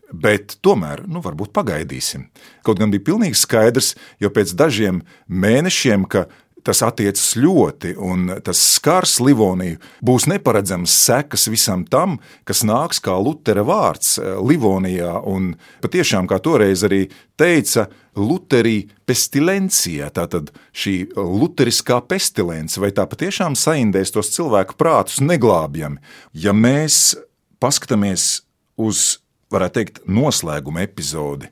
Bet 0.08 0.56
tomēr, 0.64 1.04
nu, 1.10 1.20
varbūt 1.26 1.52
pagaidīsim. 1.56 2.30
Kaut 2.64 2.80
gan 2.80 2.94
bija 2.94 3.04
pilnīgi 3.10 3.36
skaidrs, 3.36 3.96
jo 4.24 4.32
pēc 4.32 4.54
dažiem 4.56 5.02
mēnešiem, 5.28 6.06
ka 6.08 6.28
tas 6.68 6.82
attiecas 6.84 7.32
ļoti, 7.40 7.94
un 8.04 8.32
tas 8.44 8.60
skars 8.76 9.18
Livoniju. 9.24 9.80
Būs 10.06 10.28
neparedzams 10.28 10.92
sekas 11.08 11.48
visam 11.52 11.86
tam, 11.88 12.18
kas 12.48 12.66
nāks 12.68 13.00
kā 13.04 13.16
Lutera 13.16 13.64
vārds 13.68 14.18
eh, 14.20 14.36
Livonijā, 14.44 15.14
un 15.28 15.54
patiešām, 15.84 16.28
kā 16.28 16.42
toreiz 16.44 16.84
arī 16.88 17.06
teica, 17.40 17.88
Luterī 18.18 18.88
pestilencija, 19.06 20.08
tātad 20.10 20.50
šī 20.74 20.96
luteriskā 21.14 22.00
pestilence, 22.10 22.80
vai 22.82 22.90
tā 22.90 23.06
patiešām 23.06 23.54
saindēs 23.54 24.16
tos 24.16 24.32
cilvēku 24.34 24.74
prātus 24.80 25.20
neglābjami. 25.22 26.02
Ja 26.34 26.56
mēs 26.58 27.14
paskatāmies 27.62 28.42
uz, 28.74 29.20
varētu 29.54 29.78
teikt, 29.78 30.02
noslēguma 30.10 30.82
epizodi, 30.88 31.52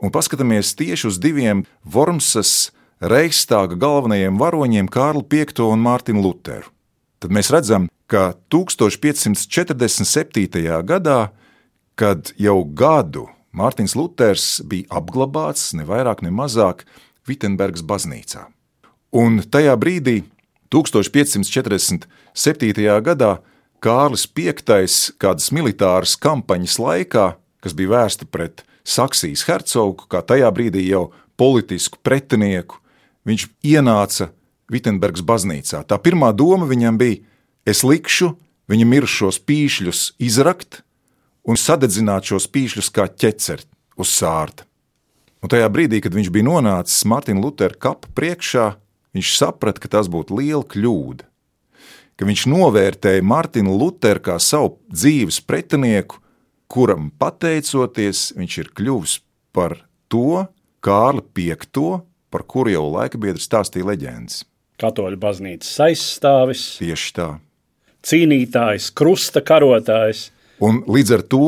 un 0.00 0.14
paskatāmies 0.14 0.72
tieši 0.80 1.10
uz 1.10 1.20
diviem 1.20 1.66
Vormsas 1.84 2.70
Reichstāga 2.96 3.76
galvenajiem 3.76 4.38
varoņiem 4.40 4.86
Kārlu 4.88 5.20
V 5.28 5.44
un 5.68 5.84
Mārtiņu 5.84 6.22
Lutheru. 6.24 6.64
Tad 7.20 7.28
mēs 7.30 7.52
redzam, 7.52 7.92
ka 8.08 8.32
1547. 8.48 10.80
gadā, 10.80 11.28
kad 11.94 12.32
jau 12.40 12.64
gadu 12.64 13.28
Mārtiņš 13.52 13.96
Luters 13.96 14.60
bija 14.64 14.86
apglabāts 14.88 15.74
ne 15.76 15.84
vairāk, 15.84 16.22
ne 16.22 16.30
mazāk 16.32 16.84
Vitsenbergas 17.28 17.82
baznīcā. 17.84 18.46
Un 19.12 19.42
tajā 19.44 19.76
brīdī, 19.76 20.24
1547. 20.72 22.00
gadā, 23.04 23.40
Kārlis 23.80 24.24
V 24.24 24.52
kādas 25.20 25.52
militāras 25.52 26.16
kampaņas 26.16 26.78
laikā, 26.80 27.36
kas 27.60 27.72
bija 27.76 27.88
vērsta 27.92 28.24
pret 28.24 28.64
Saksijas 28.84 29.44
hercogu, 29.44 30.08
kā 30.08 30.24
tajā 30.24 30.48
brīdī 30.48 30.88
jau 30.88 31.12
politisku 31.36 31.98
pretinieku, 32.02 32.80
viņš 33.26 33.46
ienāca 33.66 34.30
Vitsenbergas 34.72 35.24
baznīcā. 35.26 35.82
Tā 35.86 35.98
pirmā 36.02 36.32
doma 36.34 36.66
viņam 36.66 36.98
bija: 36.98 37.20
es 37.66 37.84
likšu 37.86 38.32
viņa 38.70 38.86
mirušos 38.88 39.38
pīšļus 39.46 40.02
izrakt 40.22 40.82
un 41.46 41.58
sadedzināt 41.58 42.26
šos 42.26 42.48
pīšļus 42.50 42.90
kā 42.94 43.06
ķeceri 43.10 43.66
uz 44.00 44.10
sārta. 44.10 44.66
Un 45.44 45.52
tajā 45.52 45.68
brīdī, 45.70 46.00
kad 46.02 46.14
viņš 46.16 46.32
bija 46.34 46.48
nonācis 46.48 47.04
Mārtiņa 47.06 47.42
Lutera 47.42 47.78
kapa 47.78 48.10
priekšā, 48.16 48.72
viņš 49.14 49.32
saprata, 49.36 49.82
ka 49.82 49.90
tas 49.92 50.08
būtu 50.10 50.40
liela 50.40 50.64
kļūda. 50.66 51.26
Ka 52.16 52.26
viņš 52.26 52.46
novērtēja 52.48 53.22
Mārtiņu 53.22 53.76
Luteru 53.76 54.24
kā 54.24 54.38
savu 54.40 54.78
dzīves 54.88 55.42
pretinieku, 55.44 56.18
kuram 56.66 57.12
pateicoties, 57.20 58.32
viņš 58.34 58.58
ir 58.64 58.72
kļuvis 58.74 59.18
par 59.54 59.76
to 60.10 60.46
Kārli 60.82 61.22
V 61.36 62.00
par 62.30 62.46
kuru 62.48 62.74
jau 62.74 62.86
laika 62.90 63.18
biedri 63.20 63.42
stāstīja 63.42 63.88
leģendas. 63.90 64.44
Katoļu 64.80 65.18
baznīcas 65.20 65.72
aizstāvis, 65.86 66.64
tieši 66.80 67.12
tā. 67.16 67.28
Cīnītājs, 68.06 68.90
krusta 68.94 69.40
karotājs. 69.42 70.30
Un 70.62 70.82
līdz 70.88 71.14
ar 71.16 71.22
to, 71.26 71.46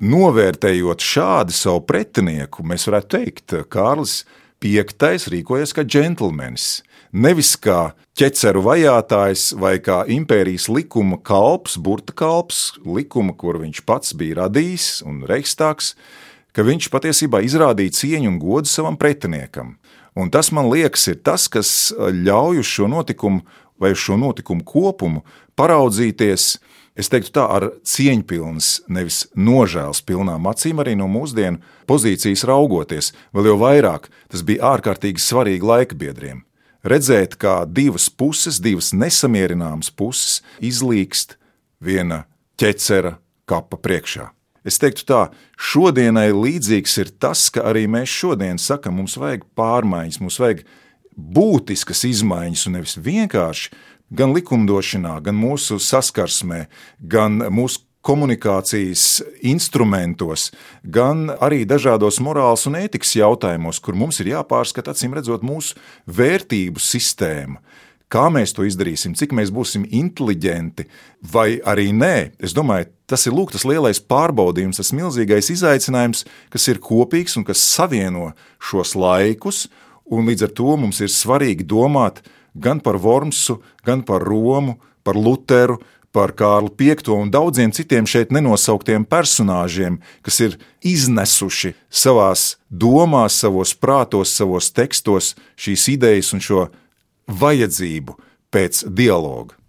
novērtējot 0.00 1.04
šādu 1.04 1.54
savu 1.54 1.84
pretinieku, 1.88 2.64
mēs 2.66 2.88
varētu 2.88 3.12
teikt, 3.18 3.56
Kārlis 3.72 4.22
V 4.60 4.84
rīkojas 5.32 5.72
kā 5.72 5.86
džentlmenis. 5.88 6.82
Nevis 7.16 7.54
kā 7.56 7.94
ķeceru 8.14 8.60
vajātājs 8.62 9.54
vai 9.56 9.78
kā 9.80 10.04
impērijas 10.04 10.68
likuma 10.68 11.16
kalps, 11.16 11.78
burta 11.80 12.12
kalps, 12.12 12.76
likuma, 12.84 13.32
kur 13.32 13.56
viņš 13.58 13.80
pats 13.88 14.12
bija 14.12 14.44
radījis 14.44 15.00
un 15.08 15.24
reikstāks, 15.24 15.94
ka 16.52 16.62
viņš 16.62 16.90
patiesībā 16.92 17.40
izrādīja 17.42 17.96
cieņu 18.02 18.30
un 18.30 18.38
godu 18.38 18.68
savam 18.68 19.00
pretiniekam. 19.00 19.79
Un 20.18 20.30
tas, 20.30 20.50
man 20.52 20.70
liekas, 20.70 21.06
ir 21.12 21.20
tas, 21.24 21.46
kas 21.48 21.92
ļauj 21.98 22.62
uz 22.62 22.68
šo 22.68 22.88
notikumu 22.90 23.44
vai 23.80 23.94
uz 23.94 24.02
šo 24.02 24.18
notikumu 24.20 24.64
kopumu 24.66 25.22
paraudzīties. 25.56 26.58
Es 26.98 27.08
teiktu, 27.08 27.32
tā 27.38 27.46
ar 27.48 27.68
cieņpilnas, 27.86 28.68
nevis 28.92 29.22
nožēlas 29.38 30.02
pilnām 30.04 30.48
acīm, 30.50 30.82
arī 30.82 30.96
no 30.98 31.06
mūsdienu 31.08 31.62
pozīcijas 31.88 32.44
raugoties. 32.50 33.12
Vēl 33.32 33.52
jau 33.52 33.56
vairāk 33.62 34.10
tas 34.28 34.44
bija 34.44 34.74
ārkārtīgi 34.74 35.22
svarīgi 35.22 35.70
laikbiedriem. 35.70 36.42
Redzēt, 36.84 37.36
kā 37.40 37.62
divas 37.68 38.08
puses, 38.08 38.60
divas 38.60 38.92
nesamierināmas 38.96 39.92
puses 39.92 40.40
izlīkst 40.64 41.36
viena 41.80 42.24
ķecera 42.60 43.18
kapa 43.48 43.80
priekšā. 43.80 44.30
Es 44.66 44.76
teiktu, 44.80 45.06
tā, 45.08 45.20
šodienai 45.56 46.28
līdzīgs 46.36 46.98
ir 47.00 47.12
tas, 47.22 47.46
ka 47.52 47.64
arī 47.70 47.86
mēs 47.88 48.12
šodien 48.12 48.60
sakām, 48.60 48.98
mums 49.00 49.16
vajag 49.20 49.46
pārmaiņas, 49.56 50.20
mums 50.20 50.40
vajag 50.42 50.64
būtiskas 51.16 52.04
izmaiņas, 52.10 52.66
un 52.68 52.76
nevis 52.78 52.98
vienkārši 53.00 53.70
gan 54.10 54.34
likumdošanā, 54.34 55.16
gan 55.24 55.38
mūsu 55.38 55.78
saskarsmē, 55.80 56.66
gan 57.00 57.40
mūsu 57.52 57.86
komunikācijas 58.04 59.20
instrumentos, 59.44 60.48
gan 60.82 61.28
arī 61.40 61.66
dažādos 61.68 62.20
morāles 62.24 62.64
un 62.68 62.78
ētikas 62.80 63.12
jautājumos, 63.18 63.80
kur 63.80 63.96
mums 63.98 64.22
ir 64.22 64.32
jāpārskata, 64.32 64.94
acīm 64.94 65.16
redzot, 65.16 65.44
mūsu 65.44 65.76
vērtību 66.08 66.80
sistēma. 66.80 67.60
Kā 68.10 68.24
mēs 68.32 68.56
to 68.56 68.64
izdarīsim, 68.66 69.12
cik 69.14 69.36
mēs 69.36 69.52
būsim 69.54 69.84
inteliģenti, 69.86 70.88
vai 71.30 71.60
arī 71.62 71.92
nē, 71.94 72.14
es 72.42 72.56
domāju, 72.56 72.88
tas 73.10 73.26
ir 73.26 73.34
lūk, 73.34 73.52
tas 73.54 73.66
lielais 73.66 74.00
pārbaudījums, 74.00 74.78
tas 74.80 74.94
milzīgais 74.96 75.50
izaicinājums, 75.52 76.24
kas 76.52 76.68
ir 76.70 76.82
kopīgs 76.82 77.36
un 77.40 77.46
kas 77.48 77.62
savieno 77.62 78.30
šos 78.62 78.94
laikus. 78.98 79.66
Līdz 80.10 80.48
ar 80.48 80.54
to 80.58 80.76
mums 80.78 81.02
ir 81.02 81.10
svarīgi 81.12 81.66
domāt 81.66 82.22
gan 82.54 82.80
par 82.82 82.98
Vormsu, 82.98 83.60
gan 83.86 84.02
par 84.06 84.24
Romu, 84.26 84.78
par 85.06 85.18
Lutheru, 85.18 85.78
par 86.12 86.32
Kārlu 86.34 86.72
V 86.74 86.96
un 87.14 87.30
daudziem 87.30 87.70
citiem 87.70 88.06
šeit 88.06 88.32
nenosauktiem 88.34 89.04
personāžiem, 89.04 90.00
kas 90.22 90.40
ir 90.40 90.58
iznesuši 90.82 91.74
savās 91.90 92.58
domās, 92.68 93.38
savos 93.38 93.74
prātos, 93.74 94.34
savos 94.34 94.72
tekstos 94.72 95.36
šīs 95.56 95.88
idejas 95.94 96.32
un 96.34 96.40
šo 96.40 96.68
vajadzību 97.28 98.18
pēc 98.50 98.84
dialoga. 98.90 99.59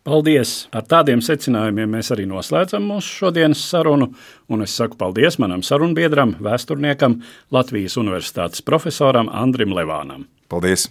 Paldies! 0.00 0.64
Ar 0.72 0.86
tādiem 0.88 1.20
secinājumiem 1.20 1.90
mēs 1.92 2.08
arī 2.14 2.24
noslēdzam 2.28 2.86
mūsu 2.88 3.18
šodienas 3.18 3.60
sarunu, 3.68 4.08
un 4.48 4.64
es 4.64 4.72
saku 4.78 4.96
paldies 5.00 5.36
manam 5.42 5.60
sarunbiedram, 5.66 6.38
vēsturniekam, 6.40 7.18
Latvijas 7.52 7.98
Universitātes 8.00 8.64
profesoram 8.64 9.28
Andrim 9.28 9.76
Levānam. 9.76 10.24
Paldies! 10.48 10.88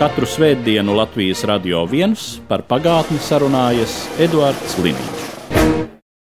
Katru 0.00 0.26
svētdienu 0.28 0.98
Latvijas 0.98 1.46
radio 1.48 1.86
viens 1.88 2.34
par 2.50 2.66
pagātni 2.66 3.22
sarunājas 3.22 4.02
Eduards 4.20 4.76
Līniju. 4.82 5.25